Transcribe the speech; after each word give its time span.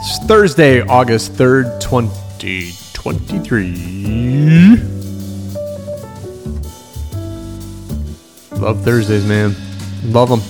It's 0.00 0.18
Thursday, 0.26 0.82
August 0.82 1.32
3rd, 1.34 1.80
2023. 1.80 4.76
Love 8.60 8.84
Thursdays, 8.84 9.24
man. 9.26 9.56
Love 10.04 10.28
them. 10.28 10.40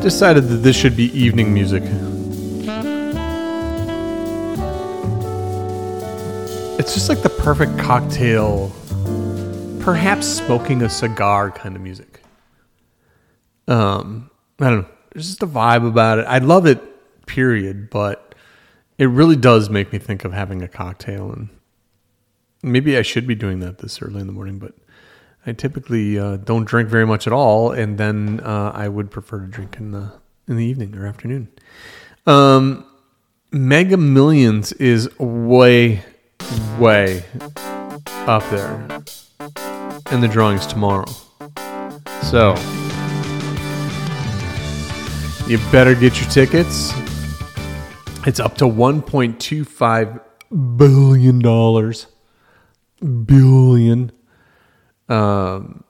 Decided 0.00 0.48
that 0.48 0.62
this 0.62 0.76
should 0.76 0.96
be 0.96 1.10
evening 1.18 1.52
music. 1.52 1.82
It's 6.92 7.06
just 7.06 7.08
like 7.08 7.22
the 7.22 7.42
perfect 7.42 7.78
cocktail, 7.78 8.70
perhaps 9.80 10.26
smoking 10.26 10.82
a 10.82 10.90
cigar 10.90 11.50
kind 11.50 11.74
of 11.74 11.80
music. 11.80 12.20
Um, 13.66 14.30
I 14.60 14.68
don't 14.68 14.82
know. 14.82 14.88
There's 15.10 15.26
just 15.26 15.42
a 15.42 15.46
vibe 15.46 15.88
about 15.88 16.18
it. 16.18 16.26
I 16.28 16.36
love 16.36 16.66
it, 16.66 17.24
period, 17.24 17.88
but 17.88 18.34
it 18.98 19.06
really 19.06 19.36
does 19.36 19.70
make 19.70 19.90
me 19.90 19.98
think 19.98 20.26
of 20.26 20.34
having 20.34 20.60
a 20.60 20.68
cocktail 20.68 21.32
and 21.32 21.48
maybe 22.62 22.98
I 22.98 23.00
should 23.00 23.26
be 23.26 23.34
doing 23.34 23.60
that 23.60 23.78
this 23.78 24.02
early 24.02 24.20
in 24.20 24.26
the 24.26 24.34
morning, 24.34 24.58
but 24.58 24.74
I 25.46 25.52
typically 25.52 26.18
uh, 26.18 26.36
don't 26.36 26.66
drink 26.66 26.90
very 26.90 27.06
much 27.06 27.26
at 27.26 27.32
all, 27.32 27.72
and 27.72 27.96
then 27.96 28.40
uh, 28.40 28.70
I 28.74 28.88
would 28.88 29.10
prefer 29.10 29.40
to 29.40 29.46
drink 29.46 29.78
in 29.78 29.92
the 29.92 30.12
in 30.46 30.58
the 30.58 30.66
evening 30.66 30.94
or 30.94 31.06
afternoon. 31.06 31.48
Um, 32.26 32.84
Mega 33.50 33.96
Millions 33.96 34.72
is 34.72 35.08
way, 35.18 36.04
way 36.78 37.24
up 38.26 38.42
there, 38.50 38.74
and 40.10 40.22
the 40.22 40.28
drawing's 40.28 40.66
tomorrow. 40.66 41.06
So 42.22 42.54
you 45.46 45.58
better 45.70 45.94
get 45.94 46.20
your 46.20 46.30
tickets. 46.30 46.92
It's 48.26 48.40
up 48.40 48.56
to 48.58 48.64
1.25 48.64 50.20
billion 50.76 51.38
dollars. 51.40 52.06
Billion. 53.00 54.12
Um, 55.08 55.84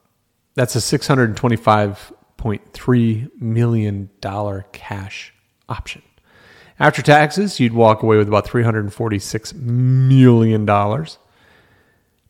that's 0.54 0.74
a 0.74 0.80
six 0.80 1.06
hundred 1.06 1.36
twenty-five 1.36 2.12
point 2.36 2.72
three 2.72 3.28
million 3.38 4.10
dollar 4.20 4.66
cash 4.72 5.34
option. 5.68 6.02
After 6.78 7.02
taxes, 7.02 7.60
you'd 7.60 7.74
walk 7.74 8.02
away 8.02 8.16
with 8.16 8.28
about 8.28 8.46
three 8.46 8.62
hundred 8.62 8.92
forty-six 8.92 9.54
million 9.54 10.64
dollars 10.64 11.18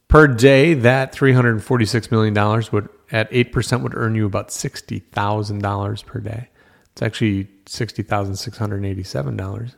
per 0.09 0.27
day. 0.27 0.75
That 0.75 1.12
three 1.12 1.33
hundred 1.33 1.62
forty-six 1.62 2.11
million 2.11 2.35
dollars 2.35 2.73
would, 2.73 2.89
at 3.11 3.29
eight 3.31 3.53
percent, 3.53 3.83
would 3.83 3.95
earn 3.95 4.15
you 4.15 4.27
about 4.27 4.53
sixty 4.53 4.98
thousand 4.98 5.61
dollars 5.61 6.03
per 6.03 6.20
day. 6.20 6.48
It's 6.93 7.03
actually 7.03 7.48
sixty 7.67 8.03
thousand 8.03 8.37
six 8.37 8.59
hundred 8.59 8.85
eighty-seven 8.85 9.37
dollars, 9.37 9.77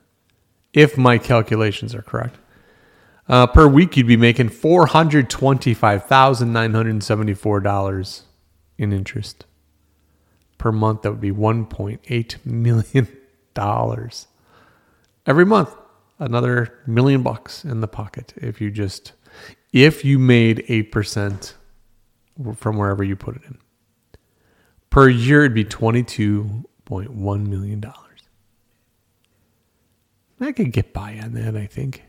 if 0.73 0.99
my 0.99 1.19
calculations 1.19 1.95
are 1.95 2.03
correct. 2.03 2.37
Uh, 3.29 3.47
per 3.47 3.67
week, 3.67 3.97
you'd 3.97 4.07
be 4.07 4.17
making 4.17 4.49
four 4.49 4.87
hundred 4.87 5.31
twenty-five 5.31 6.07
thousand 6.07 6.53
nine 6.53 6.75
hundred 6.75 7.03
seventy-four 7.03 7.61
dollars 7.61 8.25
in 8.77 8.93
interest. 8.93 9.47
Per 10.59 10.73
month, 10.73 11.03
that 11.03 11.11
would 11.11 11.21
be 11.21 11.31
one 11.31 11.67
point 11.67 12.01
eight 12.09 12.39
million 12.45 13.09
dollars 13.53 14.27
every 15.27 15.47
month. 15.47 15.75
Another 16.19 16.79
million 16.87 17.23
bucks 17.23 17.65
in 17.65 17.81
the 17.81 17.89
pocket 17.89 18.35
if 18.37 18.61
you 18.61 18.71
just 18.71 19.13
if 19.73 20.05
you 20.05 20.19
made 20.19 20.65
eight 20.69 20.93
percent 20.93 21.55
from 22.55 22.77
wherever 22.77 23.03
you 23.03 23.17
put 23.17 23.37
it 23.37 23.43
in. 23.47 23.59
Per 24.91 25.09
year, 25.09 25.41
it'd 25.41 25.55
be 25.55 25.65
twenty-two 25.65 26.65
point 26.85 27.11
one 27.11 27.51
million 27.51 27.81
dollars. 27.81 27.99
I 30.41 30.53
could 30.53 30.73
get 30.73 30.93
by 30.93 31.19
on 31.19 31.33
that. 31.35 31.57
I 31.57 31.67
think. 31.67 32.05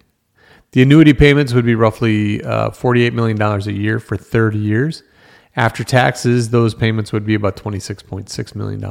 The 0.71 0.81
annuity 0.81 1.13
payments 1.13 1.53
would 1.53 1.65
be 1.65 1.73
roughly 1.73 2.43
uh, 2.43 2.69
$48 2.69 3.13
million 3.13 3.41
a 3.41 3.59
year 3.71 3.97
for 3.97 4.17
30 4.17 4.57
years. 4.57 5.03
After 5.55 5.85
taxes, 5.85 6.49
those 6.49 6.73
payments 6.75 7.13
would 7.13 7.25
be 7.25 7.33
about 7.33 7.55
$26.6 7.55 8.55
million. 8.55 8.83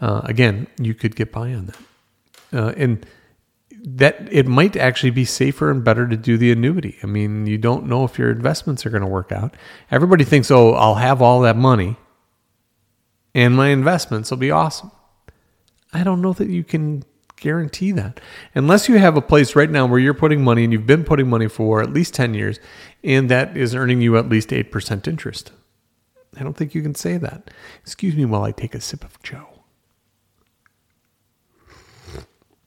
Uh, 0.00 0.20
again, 0.24 0.66
you 0.80 0.94
could 0.94 1.14
get 1.14 1.30
by 1.30 1.52
on 1.52 1.66
that. 1.66 1.78
Uh, 2.52 2.72
and 2.76 3.06
that 3.70 4.28
it 4.32 4.46
might 4.46 4.76
actually 4.76 5.10
be 5.10 5.24
safer 5.24 5.70
and 5.70 5.84
better 5.84 6.08
to 6.08 6.16
do 6.16 6.36
the 6.36 6.50
annuity. 6.50 6.98
I 7.02 7.06
mean, 7.06 7.46
you 7.46 7.58
don't 7.58 7.86
know 7.86 8.04
if 8.04 8.18
your 8.18 8.30
investments 8.30 8.84
are 8.84 8.90
going 8.90 9.02
to 9.02 9.08
work 9.08 9.32
out. 9.32 9.56
Everybody 9.90 10.24
thinks, 10.24 10.50
oh, 10.50 10.72
I'll 10.74 10.96
have 10.96 11.22
all 11.22 11.40
that 11.42 11.56
money 11.56 11.96
and 13.34 13.56
my 13.56 13.68
investments 13.68 14.30
will 14.30 14.38
be 14.38 14.50
awesome. 14.50 14.90
I 15.92 16.02
don't 16.02 16.20
know 16.20 16.32
that 16.32 16.48
you 16.48 16.64
can 16.64 17.04
guarantee 17.36 17.92
that. 17.92 18.20
Unless 18.54 18.88
you 18.88 18.98
have 18.98 19.16
a 19.16 19.22
place 19.22 19.54
right 19.54 19.70
now 19.70 19.86
where 19.86 20.00
you're 20.00 20.12
putting 20.14 20.42
money 20.42 20.64
and 20.64 20.72
you've 20.72 20.86
been 20.86 21.04
putting 21.04 21.28
money 21.28 21.48
for 21.48 21.80
at 21.80 21.92
least 21.92 22.14
10 22.14 22.34
years 22.34 22.58
and 23.04 23.28
that 23.30 23.56
is 23.56 23.74
earning 23.74 24.00
you 24.00 24.16
at 24.16 24.28
least 24.28 24.48
8% 24.48 25.06
interest. 25.06 25.52
I 26.36 26.42
don't 26.42 26.56
think 26.56 26.74
you 26.74 26.82
can 26.82 26.94
say 26.94 27.16
that. 27.16 27.50
Excuse 27.82 28.16
me 28.16 28.24
while 28.24 28.42
I 28.42 28.52
take 28.52 28.74
a 28.74 28.80
sip 28.80 29.04
of 29.04 29.22
Joe. 29.22 29.46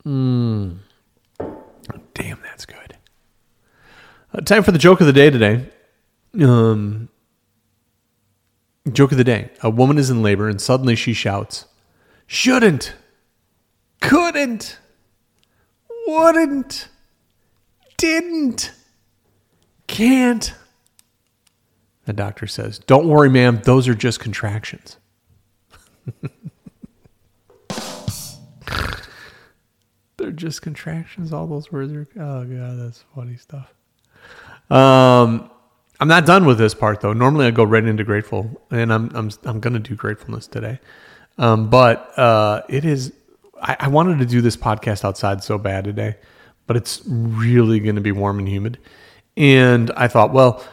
Mmm. 0.06 0.80
Damn, 2.13 2.40
that's 2.44 2.66
good. 2.66 2.97
Uh, 4.34 4.41
time 4.41 4.63
for 4.63 4.72
the 4.72 4.79
joke 4.79 5.02
of 5.02 5.07
the 5.07 5.13
day 5.13 5.29
today. 5.29 5.69
Um, 6.40 7.09
joke 8.91 9.12
of 9.12 9.18
the 9.18 9.24
day. 9.24 9.50
A 9.62 9.69
woman 9.69 9.97
is 9.97 10.09
in 10.09 10.22
labor 10.22 10.47
and 10.47 10.62
suddenly 10.62 10.96
she 10.96 11.13
shouts, 11.13 11.66
Shouldn't! 12.28 12.94
couldn't, 14.02 14.78
wouldn't, 16.06 16.90
didn't, 17.96 18.73
can't. 19.88 20.53
The 22.06 22.13
doctor 22.13 22.47
says, 22.47 22.79
Don't 22.79 23.08
worry, 23.08 23.29
ma'am, 23.29 23.62
those 23.63 23.88
are 23.88 23.96
just 23.96 24.19
contractions. 24.19 24.97
They're 30.22 30.32
just 30.32 30.62
contractions. 30.62 31.34
All 31.34 31.48
those 31.48 31.72
words 31.72 31.92
are, 31.94 32.08
oh, 32.20 32.44
God, 32.46 32.80
that's 32.80 33.04
funny 33.16 33.38
stuff. 33.38 33.74
Um, 34.70 35.50
I'm 36.00 36.08
not 36.08 36.26
done 36.26 36.46
with 36.46 36.58
this 36.58 36.74
part 36.74 37.02
though. 37.02 37.14
Normally 37.14 37.48
I 37.48 37.52
go 37.52 37.64
right 37.64 37.84
into 37.84 38.04
grateful, 38.04 38.62
and 38.72 38.94
I'm 38.94 39.16
I'm 39.16 39.30
I'm 39.44 39.59
gonna 39.59 39.80
do 39.80 39.96
gratefulness 39.96 40.48
today. 40.48 40.80
Um, 41.38 41.70
but 41.70 42.18
uh, 42.18 42.64
it 42.70 42.86
is 42.86 43.14
I, 43.62 43.78
I 43.82 43.88
wanted 43.88 44.20
to 44.20 44.26
do 44.26 44.42
this 44.42 44.58
podcast 44.58 45.04
outside 45.04 45.44
so 45.44 45.58
bad 45.58 45.84
today, 45.84 46.16
but 46.68 46.78
it's 46.78 47.02
really 47.06 47.80
to 47.96 48.02
be 48.02 48.12
warm 48.12 48.40
and 48.40 48.48
humid. 48.48 48.80
And 49.38 49.92
I 49.92 50.08
thought, 50.08 50.34
well, 50.34 50.64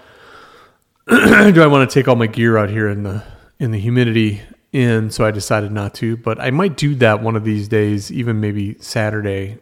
do 1.08 1.62
I 1.62 1.66
want 1.66 1.88
to 1.88 1.92
take 1.92 2.08
all 2.08 2.16
my 2.16 2.26
gear 2.26 2.56
out 2.56 2.70
here 2.70 2.88
in 2.88 3.02
the 3.02 3.22
in 3.58 3.70
the 3.70 3.78
humidity? 3.78 4.40
And 4.72 5.12
so 5.12 5.24
I 5.24 5.30
decided 5.30 5.72
not 5.72 5.94
to, 5.94 6.16
but 6.16 6.38
I 6.40 6.50
might 6.50 6.76
do 6.76 6.94
that 6.96 7.22
one 7.22 7.36
of 7.36 7.44
these 7.44 7.68
days, 7.68 8.12
even 8.12 8.40
maybe 8.40 8.76
Saturday. 8.80 9.58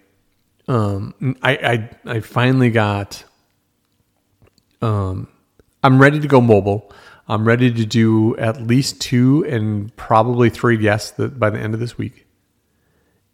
Um, 0.66 1.36
I 1.42 1.90
I, 2.04 2.16
I 2.16 2.20
finally 2.20 2.70
got. 2.70 3.24
Um, 4.82 5.28
I'm 5.82 6.00
ready 6.00 6.20
to 6.20 6.28
go 6.28 6.40
mobile. 6.40 6.92
I'm 7.28 7.46
ready 7.46 7.72
to 7.72 7.86
do 7.86 8.36
at 8.36 8.60
least 8.62 9.00
two 9.00 9.44
and 9.48 9.94
probably 9.96 10.50
three 10.50 10.76
guests 10.76 11.12
that 11.12 11.38
by 11.38 11.50
the 11.50 11.58
end 11.58 11.74
of 11.74 11.80
this 11.80 11.96
week 11.96 12.26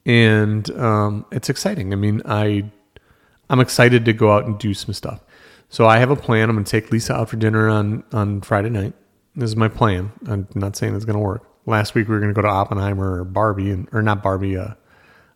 and 0.04 0.68
um, 0.78 1.24
it's 1.30 1.48
exciting. 1.48 1.92
I 1.92 1.96
mean, 1.96 2.22
I 2.24 2.70
I'm 3.48 3.60
excited 3.60 4.04
to 4.06 4.12
go 4.12 4.32
out 4.32 4.46
and 4.46 4.58
do 4.58 4.74
some 4.74 4.94
stuff. 4.94 5.20
So 5.68 5.86
I 5.86 5.98
have 5.98 6.10
a 6.10 6.16
plan. 6.16 6.48
I'm 6.48 6.56
going 6.56 6.64
to 6.64 6.70
take 6.70 6.90
Lisa 6.90 7.14
out 7.14 7.28
for 7.28 7.36
dinner 7.36 7.68
on 7.68 8.04
on 8.12 8.40
Friday 8.40 8.70
night. 8.70 8.94
This 9.34 9.50
is 9.50 9.56
my 9.56 9.68
plan. 9.68 10.12
I'm 10.26 10.48
not 10.54 10.76
saying 10.76 10.94
it's 10.94 11.04
going 11.04 11.18
to 11.18 11.24
work. 11.24 11.46
Last 11.66 11.94
week 11.94 12.08
we 12.08 12.14
were 12.14 12.20
going 12.20 12.34
to 12.34 12.34
go 12.34 12.42
to 12.42 12.48
Oppenheimer 12.48 13.20
or 13.20 13.24
Barbie, 13.24 13.70
and 13.70 13.88
or 13.92 14.02
not 14.02 14.22
Barbie, 14.22 14.56
uh, 14.56 14.74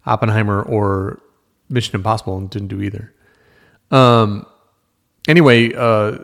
Oppenheimer 0.04 0.62
or 0.62 1.20
Mission 1.68 1.94
Impossible, 1.96 2.36
and 2.36 2.50
didn't 2.50 2.68
do 2.68 2.82
either. 2.82 3.12
Um. 3.90 4.46
Anyway, 5.28 5.72
uh, 5.74 6.18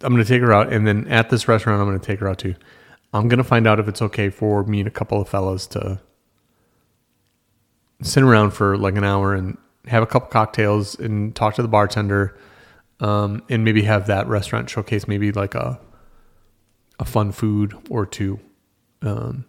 I'm 0.00 0.12
going 0.14 0.24
to 0.24 0.24
take 0.24 0.40
her 0.40 0.52
out, 0.52 0.72
and 0.72 0.86
then 0.86 1.06
at 1.08 1.28
this 1.28 1.46
restaurant, 1.46 1.78
I'm 1.80 1.86
going 1.86 2.00
to 2.00 2.06
take 2.06 2.20
her 2.20 2.28
out 2.28 2.38
too. 2.38 2.54
I'm 3.12 3.28
going 3.28 3.38
to 3.38 3.44
find 3.44 3.66
out 3.66 3.78
if 3.78 3.88
it's 3.88 4.00
okay 4.02 4.30
for 4.30 4.64
me 4.64 4.80
and 4.80 4.88
a 4.88 4.90
couple 4.90 5.20
of 5.20 5.28
fellas 5.28 5.66
to 5.68 6.00
sit 8.02 8.22
around 8.22 8.52
for 8.52 8.76
like 8.76 8.96
an 8.96 9.04
hour 9.04 9.34
and 9.34 9.56
have 9.86 10.02
a 10.02 10.06
couple 10.06 10.28
cocktails 10.28 10.98
and 10.98 11.34
talk 11.34 11.54
to 11.54 11.62
the 11.62 11.68
bartender, 11.68 12.36
um, 13.00 13.42
and 13.48 13.64
maybe 13.64 13.82
have 13.82 14.06
that 14.06 14.26
restaurant 14.26 14.68
showcase 14.70 15.06
maybe 15.06 15.32
like 15.32 15.54
a 15.54 15.78
a 16.98 17.04
fun 17.04 17.30
food 17.30 17.74
or 17.90 18.06
two. 18.06 18.40
Um, 19.06 19.44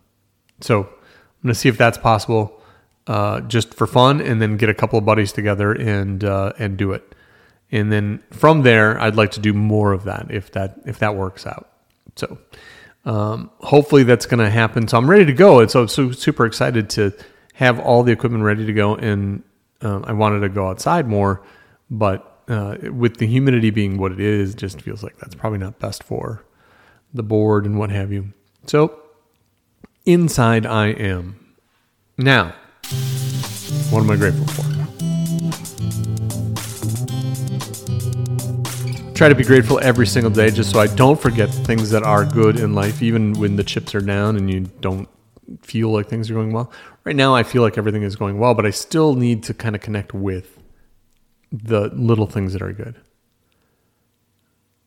so 0.62 0.84
I'm 0.84 1.44
gonna 1.44 1.56
see 1.56 1.70
if 1.70 1.78
that's 1.78 1.98
possible, 1.98 2.62
uh, 3.08 3.42
just 3.42 3.74
for 3.74 3.88
fun, 3.88 4.22
and 4.22 4.42
then 4.42 4.58
get 4.58 4.70
a 4.70 4.74
couple 4.74 5.00
of 5.00 5.06
buddies 5.06 5.32
together 5.32 5.72
and 5.74 6.24
uh, 6.24 6.54
and 6.60 6.78
do 6.78 6.92
it. 6.94 7.16
and 7.72 7.92
then 7.92 8.24
from 8.32 8.62
there, 8.64 9.00
I'd 9.00 9.16
like 9.16 9.32
to 9.32 9.42
do 9.42 9.54
more 9.54 9.92
of 9.92 10.06
that 10.06 10.28
if 10.30 10.52
that 10.52 10.80
if 10.86 11.00
that 11.00 11.16
works 11.16 11.46
out. 11.46 11.70
So 12.16 12.38
um, 13.06 13.50
hopefully 13.60 14.04
that's 14.04 14.26
going 14.26 14.40
to 14.40 14.50
happen. 14.50 14.88
So 14.88 14.98
I'm 14.98 15.10
ready 15.10 15.26
to 15.26 15.34
go, 15.34 15.60
and 15.60 15.72
so 15.72 15.82
I'm 15.84 16.14
super 16.14 16.46
excited 16.46 16.90
to 16.92 17.14
have 17.54 17.80
all 17.80 18.04
the 18.04 18.12
equipment 18.12 18.44
ready 18.44 18.66
to 18.66 18.74
go. 18.74 18.96
And 18.96 19.44
um, 19.82 20.04
I 20.06 20.14
wanted 20.14 20.42
to 20.42 20.50
go 20.50 20.68
outside 20.68 21.08
more, 21.08 21.44
but 21.90 22.42
uh, 22.48 22.78
with 22.92 23.18
the 23.18 23.28
humidity 23.28 23.70
being 23.70 23.98
what 23.98 24.12
it 24.12 24.20
is, 24.20 24.54
it 24.54 24.58
just 24.58 24.82
feels 24.82 25.04
like 25.04 25.18
that's 25.18 25.36
probably 25.36 25.60
not 25.60 25.80
best 25.80 26.04
for 26.04 26.44
the 27.14 27.24
board 27.24 27.66
and 27.66 27.78
what 27.80 27.90
have 27.90 28.12
you. 28.12 28.34
So 28.66 29.00
inside 30.08 30.66
I 30.66 30.88
am 30.88 31.38
now. 32.18 32.56
What 33.92 34.02
am 34.02 34.10
I 34.10 34.16
grateful 34.16 34.48
for? 34.48 34.64
try 39.14 39.28
to 39.28 39.34
be 39.34 39.44
grateful 39.44 39.80
every 39.82 40.06
single 40.06 40.30
day 40.30 40.52
just 40.52 40.70
so 40.70 40.80
I 40.80 40.86
don't 40.86 41.20
forget 41.20 41.50
things 41.50 41.90
that 41.90 42.04
are 42.04 42.24
good 42.24 42.60
in 42.60 42.76
life, 42.76 43.02
even 43.02 43.34
when 43.34 43.56
the 43.56 43.64
chips 43.64 43.96
are 43.96 44.02
down 44.02 44.38
and 44.38 44.48
you 44.48 44.70
don't 44.80 45.10
feel 45.64 45.90
like 45.90 46.08
things 46.08 46.30
are 46.30 46.36
going 46.36 46.54
well. 46.54 46.72
Right 47.04 47.16
now, 47.16 47.34
I 47.34 47.42
feel 47.42 47.64
like 47.64 47.80
everything 47.80 48.04
is 48.04 48.16
going 48.16 48.38
well, 48.38 48.54
but 48.54 48.68
I 48.68 48.70
still 48.70 49.16
need 49.16 49.42
to 49.46 49.56
kind 49.56 49.76
of 49.76 49.82
connect 49.82 50.14
with 50.14 50.60
the 51.52 51.90
little 51.96 52.28
things 52.28 52.54
that 52.54 52.62
are 52.62 52.74
good. 52.74 53.02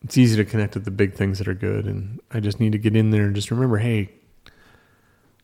It's 0.01 0.17
easy 0.17 0.37
to 0.37 0.49
connect 0.49 0.75
with 0.75 0.85
the 0.85 0.91
big 0.91 1.13
things 1.13 1.37
that 1.39 1.49
are 1.49 1.53
good, 1.53 1.85
and 1.85 2.21
I 2.31 2.39
just 2.39 2.61
need 2.61 2.71
to 2.71 2.77
get 2.77 2.95
in 2.95 3.09
there 3.09 3.25
and 3.25 3.35
just 3.35 3.51
remember 3.51 3.79
hey, 3.79 4.11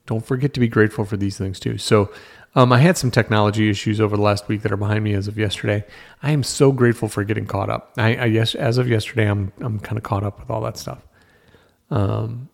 don't 0.08 0.26
forget 0.26 0.54
to 0.56 0.60
be 0.60 0.68
grateful 0.68 1.06
for 1.06 1.18
these 1.18 1.38
things 1.38 1.60
too. 1.60 1.78
So, 1.78 2.12
um, 2.56 2.72
I 2.74 2.80
had 2.80 2.98
some 2.98 3.12
technology 3.12 3.70
issues 3.70 4.02
over 4.02 4.18
the 4.18 4.24
last 4.24 4.48
week 4.48 4.64
that 4.64 4.72
are 4.72 4.78
behind 4.78 5.04
me 5.04 5.14
as 5.14 5.28
of 5.28 5.38
yesterday. 5.38 5.86
I 6.24 6.32
am 6.32 6.42
so 6.42 6.72
grateful 6.72 7.08
for 7.08 7.24
getting 7.24 7.46
caught 7.46 7.70
up. 7.70 7.94
I, 7.98 8.16
I 8.16 8.26
yes, 8.26 8.56
as 8.56 8.80
of 8.80 8.90
yesterday, 8.90 9.30
I'm 9.30 9.52
I'm 9.60 9.80
kind 9.80 9.98
of 9.98 10.04
caught 10.04 10.24
up 10.24 10.40
with 10.40 10.50
all 10.50 10.62
that 10.62 10.76
stuff. 10.76 11.06
Um, 11.92 12.50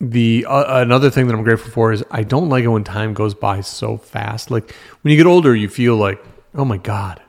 the 0.00 0.44
uh, 0.46 0.82
another 0.82 1.08
thing 1.08 1.28
that 1.28 1.34
I'm 1.34 1.44
grateful 1.44 1.70
for 1.70 1.92
is 1.92 2.04
I 2.10 2.24
don't 2.24 2.50
like 2.50 2.64
it 2.64 2.68
when 2.68 2.84
time 2.84 3.14
goes 3.14 3.34
by 3.34 3.62
so 3.62 3.96
fast. 3.96 4.50
Like 4.50 4.74
when 5.00 5.12
you 5.12 5.16
get 5.16 5.26
older, 5.26 5.56
you 5.56 5.68
feel 5.68 5.96
like, 5.96 6.22
oh 6.54 6.64
my 6.66 6.76
god, 6.76 7.22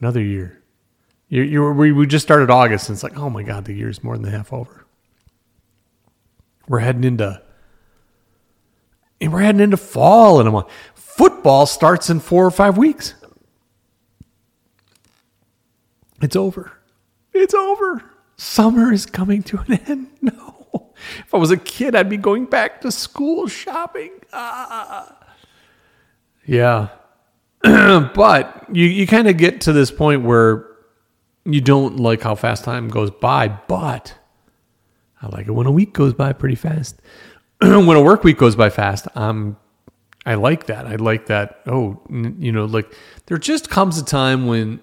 another 0.00 0.22
year. 0.22 0.62
You 1.28 1.42
you 1.42 1.70
we 1.72 1.92
we 1.92 2.06
just 2.06 2.24
started 2.24 2.48
August, 2.48 2.88
and 2.88 2.96
it's 2.96 3.02
like, 3.02 3.18
oh 3.18 3.28
my 3.28 3.42
god, 3.42 3.66
the 3.66 3.74
year 3.74 3.90
is 3.90 4.02
more 4.02 4.16
than 4.16 4.32
half 4.32 4.52
over. 4.52 4.79
We're 6.70 6.78
heading 6.78 7.02
into 7.02 7.42
and 9.20 9.32
we're 9.32 9.40
heading 9.40 9.60
into 9.60 9.76
fall, 9.76 10.38
and 10.38 10.48
I'm 10.48 10.54
like, 10.54 10.68
football 10.94 11.66
starts 11.66 12.08
in 12.10 12.20
four 12.20 12.46
or 12.46 12.50
five 12.52 12.78
weeks. 12.78 13.14
It's 16.22 16.36
over. 16.36 16.70
It's 17.34 17.54
over. 17.54 18.04
Summer 18.36 18.92
is 18.92 19.04
coming 19.04 19.42
to 19.42 19.58
an 19.58 19.80
end. 19.86 20.06
No. 20.22 20.92
If 21.26 21.34
I 21.34 21.38
was 21.38 21.50
a 21.50 21.56
kid, 21.56 21.96
I'd 21.96 22.08
be 22.08 22.18
going 22.18 22.44
back 22.44 22.82
to 22.82 22.92
school 22.92 23.48
shopping. 23.48 24.12
Ah. 24.32 25.16
Yeah. 26.46 26.88
but 27.62 28.66
you, 28.70 28.86
you 28.86 29.08
kind 29.08 29.26
of 29.26 29.36
get 29.38 29.62
to 29.62 29.72
this 29.72 29.90
point 29.90 30.22
where 30.22 30.68
you 31.44 31.60
don't 31.62 31.96
like 31.96 32.22
how 32.22 32.36
fast 32.36 32.62
time 32.62 32.88
goes 32.88 33.10
by, 33.10 33.48
but 33.48 34.14
I 35.22 35.28
like 35.28 35.46
it 35.46 35.52
when 35.52 35.66
a 35.66 35.72
week 35.72 35.92
goes 35.92 36.14
by 36.14 36.32
pretty 36.32 36.54
fast. 36.54 37.00
when 37.60 37.90
a 37.90 38.02
work 38.02 38.24
week 38.24 38.38
goes 38.38 38.56
by 38.56 38.70
fast, 38.70 39.06
I'm 39.14 39.56
I 40.26 40.34
like 40.34 40.66
that. 40.66 40.86
I 40.86 40.96
like 40.96 41.26
that. 41.26 41.60
Oh, 41.66 42.00
you 42.10 42.52
know, 42.52 42.66
like 42.66 42.94
there 43.26 43.38
just 43.38 43.70
comes 43.70 43.98
a 43.98 44.04
time 44.04 44.46
when 44.46 44.80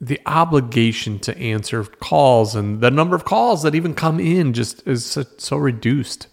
the 0.00 0.20
obligation 0.26 1.18
to 1.20 1.36
answer 1.38 1.84
calls 1.84 2.54
and 2.54 2.80
the 2.80 2.90
number 2.90 3.16
of 3.16 3.24
calls 3.24 3.62
that 3.62 3.74
even 3.74 3.94
come 3.94 4.20
in 4.20 4.52
just 4.52 4.86
is 4.86 5.04
so, 5.04 5.24
so 5.38 5.56
reduced. 5.56 6.26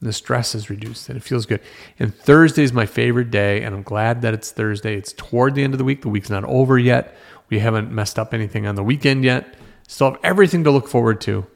The 0.00 0.12
stress 0.12 0.54
is 0.54 0.68
reduced 0.68 1.08
and 1.08 1.16
it 1.16 1.22
feels 1.22 1.46
good. 1.46 1.60
And 1.98 2.12
Thursday 2.12 2.64
is 2.64 2.72
my 2.72 2.86
favorite 2.86 3.30
day, 3.30 3.62
and 3.62 3.72
I'm 3.74 3.84
glad 3.84 4.22
that 4.22 4.34
it's 4.34 4.50
Thursday. 4.50 4.96
It's 4.96 5.12
toward 5.12 5.54
the 5.54 5.62
end 5.62 5.74
of 5.74 5.78
the 5.78 5.84
week. 5.84 6.02
The 6.02 6.08
week's 6.08 6.30
not 6.30 6.44
over 6.44 6.76
yet. 6.78 7.14
We 7.50 7.60
haven't 7.60 7.92
messed 7.92 8.18
up 8.18 8.34
anything 8.34 8.66
on 8.66 8.74
the 8.74 8.82
weekend 8.82 9.22
yet. 9.22 9.54
Still 9.92 10.12
have 10.12 10.20
everything 10.24 10.64
to 10.64 10.70
look 10.70 10.88
forward 10.88 11.20
to 11.22 11.46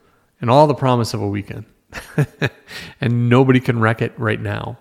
and 0.42 0.50
all 0.50 0.66
the 0.66 0.74
promise 0.74 1.14
of 1.14 1.22
a 1.22 1.26
weekend. 1.26 1.64
and 3.00 3.30
nobody 3.30 3.60
can 3.60 3.80
wreck 3.80 4.02
it 4.02 4.12
right 4.18 4.38
now. 4.38 4.76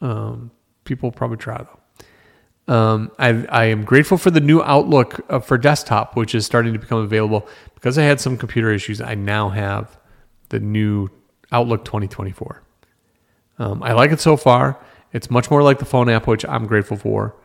Um, 0.00 0.50
people 0.82 1.12
probably 1.12 1.36
try 1.36 1.62
though. 1.62 2.74
Um, 2.74 3.12
I, 3.16 3.28
I, 3.46 3.64
am 3.66 3.84
grateful 3.84 4.18
for 4.18 4.32
the 4.32 4.40
new 4.40 4.60
Outlook 4.62 5.20
uh, 5.28 5.38
for 5.38 5.56
desktop, 5.56 6.16
which 6.16 6.34
is 6.34 6.46
starting 6.46 6.72
to 6.72 6.80
become 6.80 6.98
available 6.98 7.46
because 7.74 7.96
I 7.96 8.02
had 8.02 8.20
some 8.20 8.36
computer 8.36 8.72
issues. 8.72 9.00
I 9.00 9.14
now 9.14 9.50
have 9.50 9.96
the 10.48 10.58
new 10.58 11.08
Outlook 11.52 11.84
2024. 11.84 12.62
Um, 13.58 13.82
I 13.84 13.92
like 13.92 14.10
it 14.10 14.20
so 14.20 14.36
far. 14.36 14.80
It's 15.12 15.30
much 15.30 15.48
more 15.48 15.62
like 15.62 15.78
the 15.78 15.84
phone 15.84 16.08
app, 16.08 16.26
which 16.26 16.44
I'm 16.44 16.66
grateful 16.66 16.96
for. 16.96 17.36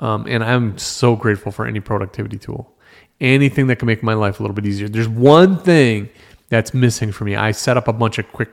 Um, 0.00 0.26
and 0.28 0.42
I'm 0.42 0.78
so 0.78 1.14
grateful 1.14 1.52
for 1.52 1.66
any 1.66 1.80
productivity 1.80 2.38
tool, 2.38 2.76
anything 3.20 3.66
that 3.68 3.76
can 3.76 3.86
make 3.86 4.02
my 4.02 4.14
life 4.14 4.40
a 4.40 4.42
little 4.42 4.54
bit 4.54 4.66
easier. 4.66 4.88
There's 4.88 5.08
one 5.08 5.58
thing 5.58 6.08
that's 6.48 6.74
missing 6.74 7.12
for 7.12 7.24
me. 7.24 7.36
I 7.36 7.52
set 7.52 7.76
up 7.76 7.88
a 7.88 7.92
bunch 7.92 8.18
of 8.18 8.30
quick 8.32 8.50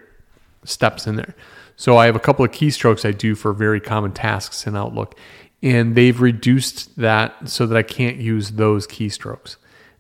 steps 0.64 1.08
in 1.08 1.16
there. 1.16 1.36
So 1.76 1.98
I 1.98 2.08
have 2.08 2.16
a 2.16 2.20
couple 2.20 2.44
of 2.44 2.52
keystrokes 2.52 3.08
I 3.08 3.12
do 3.12 3.36
for 3.36 3.54
very 3.54 3.80
common 3.80 4.12
tasks 4.12 4.66
in 4.66 4.76
Outlook, 4.76 5.18
and 5.62 5.96
they've 5.96 6.20
reduced 6.20 6.96
that 6.98 7.50
so 7.50 7.66
that 7.68 7.78
I 7.78 7.84
can't 7.84 8.18
use 8.18 8.52
those 8.52 8.88
keystrokes. 8.88 9.58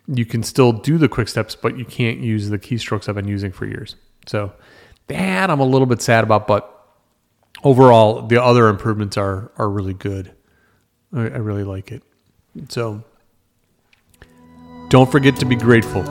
You 0.07 0.25
can 0.25 0.41
still 0.41 0.71
do 0.71 0.97
the 0.97 1.07
quick 1.07 1.27
steps, 1.27 1.55
but 1.55 1.77
you 1.77 1.85
can't 1.85 2.19
use 2.19 2.49
the 2.49 2.57
keystrokes 2.57 3.07
I've 3.07 3.15
been 3.15 3.27
using 3.27 3.51
for 3.51 3.65
years. 3.65 3.95
So 4.25 4.53
that 5.07 5.49
I'm 5.49 5.59
a 5.59 5.65
little 5.65 5.85
bit 5.85 6.01
sad 6.01 6.23
about, 6.23 6.47
but 6.47 6.73
overall 7.63 8.21
the 8.27 8.41
other 8.41 8.67
improvements 8.67 9.17
are 9.17 9.51
are 9.57 9.69
really 9.69 9.93
good. 9.93 10.31
I, 11.13 11.21
I 11.21 11.37
really 11.37 11.63
like 11.63 11.91
it. 11.91 12.03
So 12.69 13.03
don't 14.89 15.11
forget 15.11 15.35
to 15.37 15.45
be 15.45 15.55
grateful. 15.55 16.07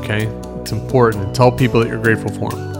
Okay? 0.00 0.26
It's 0.60 0.72
important 0.72 1.34
tell 1.34 1.52
people 1.52 1.80
that 1.80 1.88
you're 1.88 2.02
grateful 2.02 2.32
for 2.32 2.50
them. 2.50 2.72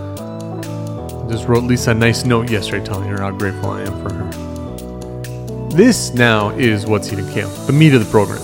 I 1.26 1.30
just 1.30 1.46
wrote 1.46 1.64
Lisa 1.64 1.92
a 1.92 1.94
nice 1.94 2.24
note 2.24 2.50
yesterday 2.50 2.84
telling 2.84 3.08
her 3.08 3.20
how 3.20 3.30
grateful 3.30 3.70
I 3.70 3.82
am 3.82 4.02
for 4.02 4.12
her. 4.12 5.68
This 5.70 6.14
now 6.14 6.50
is 6.50 6.86
What's 6.86 7.12
Eating 7.12 7.28
Kale, 7.30 7.48
the 7.66 7.72
meat 7.72 7.94
of 7.94 8.04
the 8.04 8.10
program. 8.10 8.42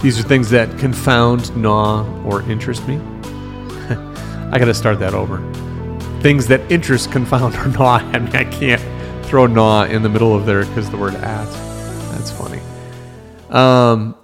These 0.00 0.20
are 0.20 0.22
things 0.22 0.50
that 0.50 0.78
confound, 0.78 1.56
gnaw, 1.56 2.06
or 2.24 2.42
interest 2.42 2.86
me. 2.86 2.96
I 4.52 4.58
gotta 4.58 4.74
start 4.74 4.98
that 5.00 5.14
over. 5.14 5.38
Things 6.20 6.46
that 6.48 6.60
interest, 6.70 7.10
confound, 7.10 7.54
or 7.56 7.68
gnaw. 7.68 7.96
I 7.96 8.18
mean, 8.18 8.34
I 8.34 8.44
can't 8.44 8.82
throw 9.24 9.46
gnaw 9.46 9.84
in 9.84 10.02
the 10.02 10.08
middle 10.08 10.34
of 10.34 10.46
there 10.46 10.64
because 10.64 10.90
the 10.90 10.96
word 10.96 11.14
at. 11.14 11.46
That's 12.12 12.30
funny. 12.30 12.60
Um, 13.50 14.17